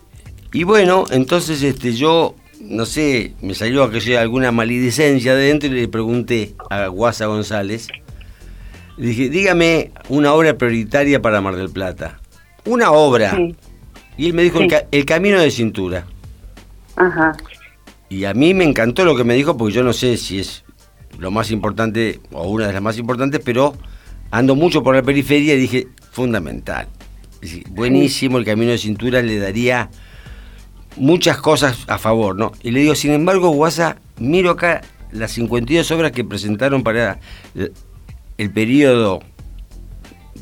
Y 0.52 0.64
bueno, 0.64 1.04
entonces 1.10 1.62
este, 1.62 1.94
yo 1.94 2.34
no 2.60 2.86
sé, 2.86 3.34
me 3.40 3.54
salió 3.54 3.84
a 3.84 3.90
que 3.90 4.00
sea 4.00 4.20
alguna 4.20 4.52
maledicencia 4.52 5.34
de 5.34 5.48
dentro 5.48 5.68
y 5.68 5.72
le 5.72 5.88
pregunté 5.88 6.54
a 6.70 6.86
Guasa 6.88 7.26
González, 7.26 7.88
le 8.96 9.08
dije, 9.08 9.28
dígame 9.28 9.92
una 10.08 10.32
obra 10.32 10.56
prioritaria 10.56 11.20
para 11.20 11.40
Mar 11.40 11.56
del 11.56 11.70
Plata. 11.70 12.18
Una 12.64 12.92
obra. 12.92 13.36
Y 14.16 14.26
él 14.26 14.34
me 14.34 14.42
dijo 14.42 14.58
el, 14.90 15.04
camino 15.04 15.38
de 15.38 15.50
cintura. 15.50 16.06
Ajá. 16.96 17.36
Y 18.08 18.24
a 18.24 18.34
mí 18.34 18.54
me 18.54 18.64
encantó 18.64 19.04
lo 19.04 19.16
que 19.16 19.24
me 19.24 19.34
dijo 19.34 19.56
porque 19.56 19.74
yo 19.74 19.82
no 19.82 19.92
sé 19.92 20.16
si 20.16 20.38
es 20.38 20.64
lo 21.18 21.30
más 21.30 21.50
importante 21.50 22.20
o 22.32 22.48
una 22.48 22.66
de 22.66 22.72
las 22.72 22.82
más 22.82 22.98
importantes, 22.98 23.40
pero 23.44 23.74
ando 24.30 24.54
mucho 24.54 24.82
por 24.82 24.94
la 24.94 25.02
periferia 25.02 25.54
y 25.54 25.58
dije, 25.58 25.88
fundamental. 26.12 26.88
buenísimo, 27.70 28.38
el 28.38 28.44
camino 28.44 28.70
de 28.70 28.78
cintura 28.78 29.22
le 29.22 29.38
daría 29.38 29.90
muchas 30.96 31.38
cosas 31.38 31.84
a 31.88 31.98
favor, 31.98 32.36
¿no? 32.36 32.52
Y 32.62 32.70
le 32.70 32.80
digo, 32.80 32.94
sin 32.94 33.12
embargo, 33.12 33.50
Guasa, 33.50 33.96
miro 34.18 34.50
acá 34.50 34.82
las 35.12 35.32
52 35.32 35.90
obras 35.90 36.12
que 36.12 36.24
presentaron 36.24 36.82
para 36.82 37.18
el 38.38 38.50
periodo 38.50 39.20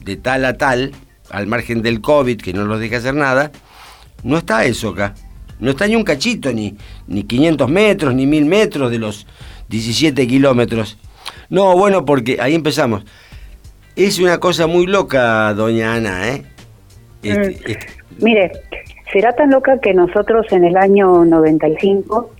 de 0.04 0.16
tal 0.16 0.44
a 0.44 0.56
tal, 0.56 0.92
al 1.30 1.46
margen 1.46 1.82
del 1.82 2.00
COVID, 2.00 2.40
que 2.40 2.52
no 2.52 2.64
los 2.64 2.80
deja 2.80 2.98
hacer 2.98 3.14
nada, 3.14 3.52
no 4.22 4.38
está 4.38 4.64
eso 4.64 4.90
acá. 4.90 5.14
No 5.60 5.70
está 5.70 5.86
ni 5.86 5.96
un 5.96 6.04
cachito, 6.04 6.52
ni, 6.52 6.76
ni 7.06 7.24
500 7.24 7.68
metros, 7.68 8.14
ni 8.14 8.26
1000 8.26 8.44
metros 8.44 8.90
de 8.90 8.98
los 8.98 9.26
17 9.68 10.26
kilómetros. 10.26 10.98
No, 11.48 11.76
bueno, 11.76 12.04
porque 12.04 12.38
ahí 12.40 12.54
empezamos. 12.54 13.04
Es 13.96 14.18
una 14.18 14.38
cosa 14.38 14.66
muy 14.66 14.86
loca, 14.86 15.54
doña 15.54 15.94
Ana, 15.94 16.28
¿eh? 16.28 16.42
Este, 17.22 17.48
mm. 17.48 17.70
este, 17.70 17.86
Mire, 18.18 18.52
Será 19.14 19.32
tan 19.32 19.50
loca 19.50 19.78
que 19.78 19.94
nosotros 19.94 20.44
en 20.50 20.64
el 20.64 20.76
año 20.76 21.24
95, 21.24 22.32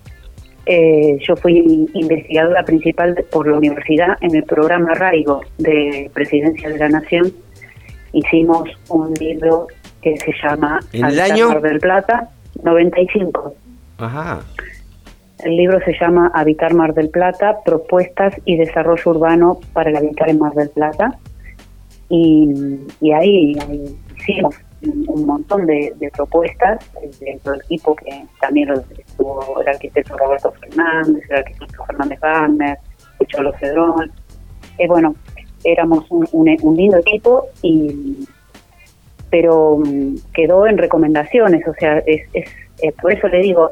eh, 0.65 1.17
yo 1.25 1.37
fui 1.37 1.89
investigadora 1.93 2.63
principal 2.63 3.15
por 3.31 3.47
la 3.47 3.57
universidad 3.57 4.17
en 4.19 4.35
el 4.35 4.43
programa 4.43 4.93
Raigo 4.93 5.39
de 5.57 6.11
Presidencia 6.13 6.67
de 6.67 6.77
la 6.77 6.89
Nación. 6.89 7.31
Hicimos 8.11 8.67
un 8.89 9.13
libro 9.13 9.67
que 10.01 10.17
se 10.17 10.33
llama 10.43 10.81
¿En 10.91 11.05
el 11.05 11.19
año? 11.21 11.61
Del 11.61 11.79
Plata, 11.79 12.29
95. 12.63 13.53
Ajá. 13.97 14.41
El 15.39 15.57
libro 15.57 15.79
se 15.81 15.93
llama 15.99 16.31
Habitar 16.33 16.73
Mar 16.73 16.93
del 16.93 17.09
Plata, 17.09 17.57
propuestas 17.65 18.33
y 18.45 18.57
desarrollo 18.57 19.11
urbano 19.11 19.59
para 19.73 19.89
el 19.89 19.97
habitar 19.97 20.29
en 20.29 20.39
Mar 20.39 20.53
del 20.53 20.69
Plata. 20.69 21.17
Y, 22.09 22.81
ahí, 23.11 23.57
ahí 23.67 23.97
hicimos 24.17 24.55
un 25.07 25.25
montón 25.25 25.65
de, 25.65 25.93
propuestas 26.15 26.79
dentro 27.19 27.53
del 27.53 27.61
equipo 27.61 27.95
que 27.95 28.25
también 28.39 28.69
estuvo 28.97 29.61
el 29.61 29.67
arquitecto 29.67 30.17
Roberto 30.17 30.53
Fernández, 30.59 31.23
el 31.29 31.37
arquitecto 31.37 31.83
Fernández 31.85 32.19
Wagner, 32.21 32.77
el 33.19 33.27
Cholo 33.27 33.53
Cedrón. 33.59 34.11
Eh, 34.77 34.87
bueno, 34.87 35.15
éramos 35.63 36.05
un, 36.09 36.75
lindo 36.75 36.97
equipo 36.97 37.47
y 37.61 38.27
pero 39.35 39.77
mm, 39.83 40.15
quedó 40.33 40.65
en 40.65 40.77
recomendaciones, 40.77 41.67
o 41.67 41.73
sea, 41.77 41.97
es, 42.05 42.21
es 42.33 42.47
eh, 42.81 42.93
por 43.01 43.11
eso 43.11 43.27
le 43.27 43.41
digo, 43.41 43.71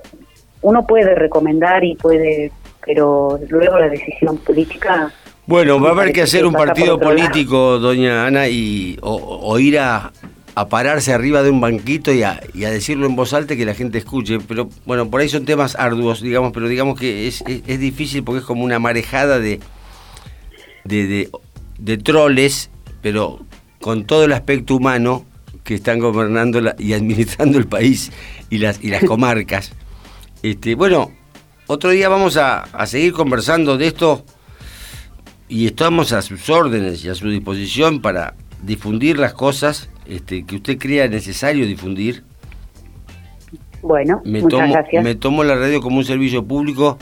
uno 0.61 0.85
puede 0.85 1.15
recomendar 1.15 1.85
y 1.85 1.95
puede, 1.95 2.51
pero 2.85 3.39
luego 3.47 3.79
la 3.79 3.87
decisión 3.87 4.37
política 4.39 5.09
bueno, 5.45 5.79
va 5.79 5.89
a 5.89 5.91
haber 5.91 6.13
que 6.13 6.21
hacer 6.21 6.45
un 6.45 6.53
partido 6.53 6.97
político, 6.99 7.77
doña 7.77 8.25
Ana, 8.25 8.47
y 8.47 8.97
o 9.01 9.59
ir 9.59 9.77
a, 9.77 10.11
a 10.55 10.67
pararse 10.67 11.13
arriba 11.13 11.41
de 11.43 11.49
un 11.49 11.59
banquito 11.59 12.13
y 12.13 12.23
a, 12.23 12.39
decirlo 12.53 13.07
en 13.07 13.15
voz 13.15 13.33
alta 13.33 13.55
que 13.55 13.65
la 13.65 13.73
gente 13.73 13.97
escuche. 13.97 14.39
Pero 14.47 14.69
bueno, 14.85 15.09
por 15.09 15.21
ahí 15.21 15.29
son 15.29 15.45
temas 15.45 15.75
arduos, 15.75 16.21
digamos, 16.21 16.51
pero 16.53 16.67
digamos 16.67 16.99
que 16.99 17.27
es, 17.27 17.43
difícil 17.79 18.23
porque 18.23 18.39
es 18.39 18.45
como 18.45 18.63
una 18.63 18.79
marejada 18.79 19.39
de, 19.39 19.59
de, 20.83 21.29
de, 21.79 21.97
troles, 21.97 22.69
pero 23.01 23.39
con 23.81 24.05
todo 24.05 24.25
el 24.25 24.33
aspecto 24.33 24.75
humano 24.75 25.25
que 25.63 25.75
están 25.75 25.99
gobernando 25.99 26.61
y 26.77 26.93
administrando 26.93 27.57
el 27.57 27.67
país 27.67 28.11
y 28.49 28.57
las, 28.57 28.83
y 28.83 28.89
las 28.89 29.03
comarcas. 29.05 29.71
Este, 30.41 30.75
bueno, 30.75 31.11
otro 31.67 31.89
día 31.91 32.09
vamos 32.09 32.37
a, 32.37 32.59
a 32.61 32.85
seguir 32.85 33.13
conversando 33.13 33.77
de 33.77 33.87
esto 33.87 34.25
y 35.47 35.65
estamos 35.67 36.11
a 36.11 36.21
sus 36.21 36.49
órdenes 36.49 37.03
y 37.05 37.09
a 37.09 37.15
su 37.15 37.29
disposición 37.29 38.01
para 38.01 38.35
difundir 38.61 39.19
las 39.19 39.33
cosas 39.33 39.89
este, 40.05 40.45
que 40.45 40.55
usted 40.57 40.77
crea 40.77 41.07
necesario 41.07 41.65
difundir. 41.65 42.23
Bueno, 43.81 44.21
Me 44.23 44.41
muchas 44.41 44.59
tomo, 44.59 44.73
gracias. 44.73 45.03
me 45.03 45.15
tomo 45.15 45.43
la 45.43 45.55
radio 45.55 45.81
como 45.81 45.97
un 45.97 46.05
servicio 46.05 46.45
público. 46.45 46.97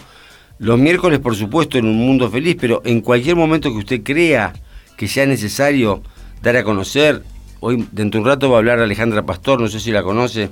Los 0.58 0.80
miércoles, 0.80 1.19
por 1.19 1.36
supuesto, 1.36 1.78
en 1.78 1.86
un 1.86 1.97
mundo 1.97 2.30
feliz, 2.30 2.58
pero 2.60 2.82
en 2.86 3.02
cualquier 3.02 3.36
momento 3.36 3.71
que 3.71 3.78
usted 3.78 4.04
crea 4.04 4.54
que 4.97 5.08
sea 5.08 5.26
necesario 5.26 6.04
dar 6.41 6.58
a 6.58 6.63
conocer, 6.63 7.24
hoy 7.62 7.88
dentro 7.91 8.19
de 8.19 8.24
un 8.24 8.28
rato 8.28 8.50
va 8.50 8.58
a 8.58 8.60
hablar 8.60 8.80
Alejandra 8.80 9.26
Pastor, 9.26 9.62
no 9.62 9.67
sé 9.69 9.80
si 9.80 9.91
la 9.91 10.04
conoce, 10.04 10.50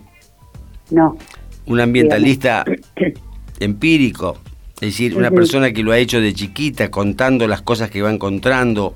No, 0.91 1.17
un 1.65 1.80
ambientalista 1.82 2.63
empírico, 3.60 4.38
es 4.76 4.89
decir, 4.91 5.15
una 5.17 5.30
persona 5.32 5.72
que 5.72 5.84
lo 5.84 5.91
ha 5.91 5.98
hecho 5.98 6.22
de 6.22 6.34
chiquita, 6.34 6.89
contando 6.89 7.48
las 7.48 7.62
cosas 7.62 7.89
que 7.89 8.02
va 8.02 8.12
encontrando 8.12 8.93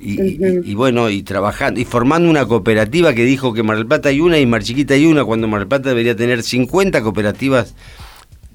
y, 0.00 0.74
bueno, 0.74 1.10
y 1.10 1.22
trabajando, 1.24 1.80
y 1.80 1.84
formando 1.84 2.30
una 2.30 2.46
cooperativa 2.46 3.12
que 3.14 3.24
dijo 3.24 3.52
que 3.52 3.62
Mar 3.64 3.76
del 3.78 3.86
Plata 3.86 4.08
hay 4.10 4.20
una 4.20 4.38
y 4.38 4.46
Mar 4.46 4.62
Chiquita 4.62 4.94
hay 4.94 5.04
una, 5.06 5.24
cuando 5.24 5.48
Mar 5.48 5.58
del 5.60 5.68
Plata 5.68 5.88
debería 5.88 6.14
tener 6.14 6.44
50 6.44 7.02
cooperativas 7.02 7.74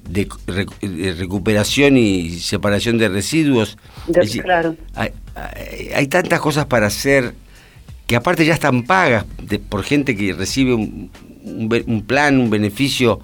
de, 0.08 0.26
recu- 0.26 0.78
de 0.80 1.12
recuperación 1.12 1.98
y 1.98 2.30
separación 2.30 2.96
de 2.96 3.10
residuos. 3.10 3.76
de- 4.06 4.20
Es 4.22 4.26
decir, 4.28 4.42
claro. 4.42 4.74
hay, 4.94 5.10
hay- 5.34 5.88
hay 5.94 6.06
tantas 6.08 6.40
cosas 6.40 6.64
para 6.64 6.86
hacer 6.86 7.34
que 8.06 8.16
aparte 8.16 8.44
ya 8.44 8.54
están 8.54 8.82
pagas 8.84 9.24
de- 9.42 9.58
por 9.58 9.82
gente 9.82 10.16
que 10.16 10.32
recibe 10.32 10.74
un, 10.74 11.10
un 11.44 11.68
be- 11.68 11.84
un 11.86 12.02
plan, 12.02 12.38
un 12.38 12.50
beneficio, 12.50 13.20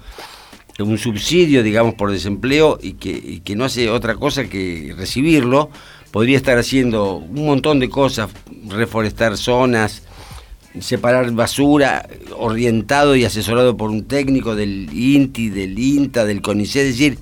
un 0.79 0.97
subsidio, 0.97 1.61
digamos, 1.61 1.93
por 1.93 2.11
desempleo 2.11 2.79
y 2.81 2.93
que, 2.93 3.11
y 3.11 3.39
que 3.41 3.55
no 3.55 3.65
hace 3.65 3.89
otra 3.89 4.15
cosa 4.15 4.45
que 4.45 4.93
recibirlo, 4.97 5.69
podría 6.11 6.37
estar 6.37 6.57
haciendo 6.57 7.15
un 7.17 7.45
montón 7.45 7.79
de 7.79 7.87
cosas, 7.89 8.29
reforestar 8.67 9.37
zonas, 9.37 10.01
separar 10.79 11.29
basura, 11.31 12.07
orientado 12.37 13.15
y 13.15 13.25
asesorado 13.25 13.77
por 13.77 13.89
un 13.91 14.05
técnico 14.05 14.55
del 14.55 14.89
INTI, 14.91 15.49
del 15.49 15.77
INTA, 15.77 16.25
del 16.25 16.41
CONICET, 16.41 16.83
es 16.87 16.97
decir, 16.97 17.17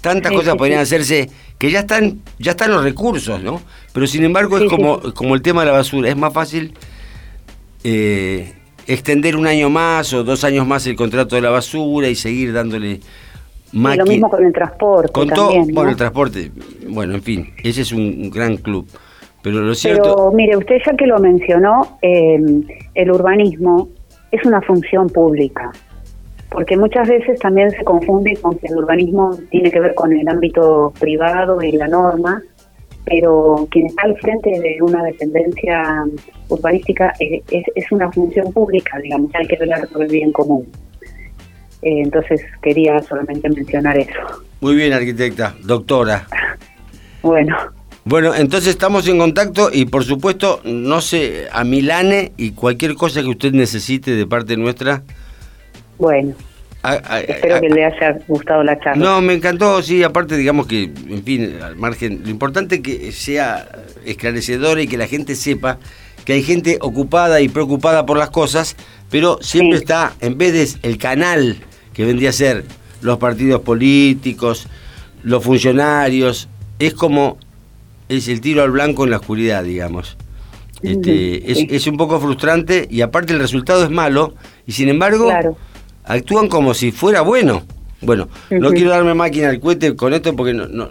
tantas 0.00 0.30
Sí, 0.30 0.36
cosas 0.36 0.52
sí, 0.54 0.58
podrían 0.58 0.78
sí. 0.80 0.94
hacerse 0.94 1.30
que 1.58 1.70
ya 1.70 1.80
están, 1.80 2.20
ya 2.38 2.52
están 2.52 2.70
los 2.72 2.82
recursos, 2.82 3.42
¿no? 3.42 3.60
Pero 3.92 4.06
sin 4.06 4.24
embargo 4.24 4.58
es 4.58 4.68
como, 4.70 5.00
como 5.14 5.34
el 5.34 5.42
tema 5.42 5.60
de 5.62 5.66
la 5.66 5.72
basura, 5.72 6.08
es 6.08 6.16
más 6.16 6.32
fácil 6.32 6.72
eh, 7.84 8.52
extender 8.86 9.36
un 9.36 9.46
año 9.46 9.70
más 9.70 10.12
o 10.12 10.24
dos 10.24 10.44
años 10.44 10.66
más 10.66 10.86
el 10.86 10.96
contrato 10.96 11.36
de 11.36 11.42
la 11.42 11.50
basura 11.50 12.08
y 12.08 12.14
seguir 12.14 12.52
dándole 12.52 13.00
Y 13.72 13.96
lo 13.96 14.04
mismo 14.04 14.30
con 14.30 14.44
el 14.44 14.52
transporte 14.52 15.12
Con 15.12 15.28
todo, 15.28 15.48
también, 15.48 15.68
¿no? 15.68 15.74
bueno, 15.74 15.90
el 15.90 15.96
transporte, 15.96 16.50
bueno, 16.88 17.14
en 17.14 17.22
fin, 17.22 17.52
ese 17.62 17.82
es 17.82 17.92
un, 17.92 18.00
un 18.00 18.30
gran 18.30 18.56
club. 18.56 18.88
Pero 19.42 19.60
lo 19.60 19.74
cierto, 19.74 20.02
Pero 20.02 20.32
mire, 20.32 20.56
usted 20.56 20.76
ya 20.84 20.96
que 20.96 21.06
lo 21.06 21.18
mencionó, 21.18 21.98
eh, 22.02 22.38
el 22.94 23.10
urbanismo 23.10 23.88
es 24.32 24.44
una 24.44 24.60
función 24.62 25.08
pública, 25.08 25.70
porque 26.50 26.76
muchas 26.76 27.08
veces 27.08 27.38
también 27.38 27.70
se 27.70 27.84
confunde 27.84 28.36
con 28.36 28.58
que 28.58 28.66
el 28.66 28.76
urbanismo 28.76 29.36
tiene 29.50 29.70
que 29.70 29.80
ver 29.80 29.94
con 29.94 30.12
el 30.12 30.26
ámbito 30.28 30.92
privado 30.98 31.62
y 31.62 31.72
la 31.72 31.88
norma, 31.88 32.42
pero 33.08 33.66
quien 33.70 33.86
está 33.86 34.02
al 34.02 34.16
frente 34.18 34.50
de 34.50 34.76
una 34.82 35.02
dependencia 35.04 36.04
urbanística 36.48 37.12
es, 37.18 37.42
es- 37.50 37.64
es 37.74 37.92
una 37.92 38.10
función 38.12 38.52
pública, 38.52 38.98
digamos, 39.02 39.30
hay 39.34 39.46
que 39.46 39.56
velar 39.56 39.88
por 39.88 40.02
el 40.02 40.08
bien 40.10 40.32
común. 40.32 40.66
Eh, 41.82 42.00
entonces 42.02 42.40
quería 42.62 43.00
solamente 43.02 43.48
mencionar 43.48 43.96
eso. 43.98 44.12
muy 44.60 44.74
bien, 44.74 44.92
arquitecta, 44.92 45.54
doctora. 45.64 46.26
Bueno, 47.22 47.56
Bueno, 48.04 48.34
entonces 48.34 48.70
estamos 48.70 49.06
en 49.06 49.18
contacto 49.18 49.68
y 49.72 49.84
por 49.84 50.02
supuesto, 50.02 50.60
no 50.64 51.00
sé, 51.02 51.46
a 51.52 51.62
Milane 51.62 52.32
y 52.38 52.52
cualquier 52.52 52.94
cosa 52.94 53.20
que 53.22 53.28
usted 53.28 53.52
necesite 53.52 54.12
de 54.16 54.26
parte 54.26 54.56
nuestra. 54.56 55.02
bueno, 55.98 56.34
a- 56.82 56.92
a- 57.14 57.20
espero 57.20 57.56
a- 57.56 57.60
que 57.60 57.68
le 57.68 57.84
haya 57.84 58.18
gustado 58.28 58.62
la 58.64 58.78
charla. 58.80 59.04
No, 59.04 59.20
me 59.20 59.34
encantó, 59.34 59.82
sí, 59.82 60.02
aparte 60.02 60.36
digamos 60.36 60.66
que, 60.66 60.84
en 60.84 61.22
fin, 61.24 61.56
al 61.62 61.76
margen, 61.76 62.20
lo 62.24 62.30
importante 62.30 62.76
es 62.76 62.80
que 62.82 63.12
sea 63.12 63.68
esclarecedora 64.04 64.80
y 64.82 64.86
que 64.88 64.96
la 64.96 65.06
gente 65.06 65.34
sepa 65.34 65.78
que 66.24 66.34
hay 66.34 66.42
gente 66.42 66.78
ocupada 66.80 67.40
y 67.40 67.48
preocupada 67.48 68.04
por 68.06 68.18
las 68.18 68.30
cosas, 68.30 68.76
pero 69.10 69.38
siempre 69.40 69.78
Sí. 69.78 69.84
está, 69.84 70.12
en 70.20 70.36
vez 70.36 70.52
de 70.82 70.88
el 70.88 70.98
canal 70.98 71.56
que 71.94 72.04
vendría 72.04 72.30
a 72.30 72.32
ser 72.32 72.64
los 73.00 73.18
partidos 73.18 73.62
políticos, 73.62 74.66
los 75.22 75.42
funcionarios, 75.42 76.48
es 76.78 76.94
como 76.94 77.38
es 78.08 78.28
el 78.28 78.40
tiro 78.40 78.62
al 78.62 78.70
blanco 78.70 79.04
en 79.04 79.10
la 79.10 79.16
oscuridad, 79.18 79.64
digamos. 79.64 80.16
Este, 80.82 81.50
es, 81.50 81.58
es 81.70 81.86
un 81.88 81.96
poco 81.96 82.20
frustrante 82.20 82.86
y 82.88 83.00
aparte 83.00 83.32
el 83.32 83.40
resultado 83.40 83.82
es 83.82 83.90
malo 83.90 84.34
y 84.66 84.72
sin 84.72 84.88
embargo 84.88 85.24
Claro. 85.26 85.56
Actúan 86.08 86.48
como 86.48 86.74
si 86.74 86.90
fuera 86.92 87.20
bueno. 87.20 87.62
Bueno, 88.00 88.28
no 88.50 88.70
quiero 88.70 88.90
darme 88.90 89.12
máquina 89.14 89.48
al 89.48 89.58
cohete 89.60 89.96
con 89.96 90.14
esto 90.14 90.34
porque 90.36 90.54
no, 90.54 90.66
no, 90.68 90.88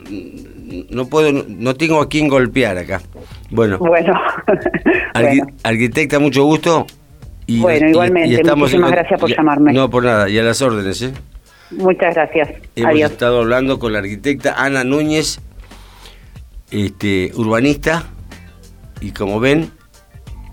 no 0.89 1.05
puedo, 1.07 1.31
no, 1.31 1.43
no 1.47 1.73
tengo 1.75 2.01
a 2.01 2.09
quién 2.09 2.27
golpear 2.27 2.77
acá. 2.77 3.01
Bueno, 3.49 3.77
Bueno, 3.79 4.13
arqui- 5.13 5.39
bueno, 5.39 5.53
arquitecta, 5.63 6.19
mucho 6.19 6.43
gusto. 6.43 6.85
Y, 7.45 7.61
Bueno, 7.61 7.87
igualmente, 7.89 8.43
muchísimas 8.55 8.73
en 8.73 8.81
con- 8.81 8.91
gracias 8.91 9.19
por 9.21 9.29
y- 9.29 9.35
llamarme. 9.35 9.71
No, 9.71 9.89
por 9.89 10.03
nada, 10.03 10.27
y 10.29 10.37
a 10.37 10.43
las 10.43 10.61
órdenes, 10.61 11.01
¿eh? 11.01 11.13
muchas 11.71 12.13
gracias. 12.13 12.49
Hemos 12.75 12.91
Adiós. 12.91 13.11
estado 13.11 13.39
hablando 13.39 13.79
con 13.79 13.93
la 13.93 13.99
arquitecta 13.99 14.55
Ana 14.61 14.83
Núñez, 14.83 15.39
este, 16.71 17.31
urbanista, 17.35 18.05
y 18.99 19.11
como 19.11 19.39
ven, 19.39 19.71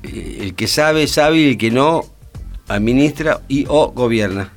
eh, 0.05 0.39
el 0.43 0.55
que 0.55 0.69
sabe, 0.69 1.09
sabe, 1.09 1.39
y 1.39 1.49
el 1.51 1.59
que 1.59 1.73
no, 1.73 2.05
administra 2.69 3.41
y 3.49 3.67
o 3.69 3.93
gobierna. 3.93 4.55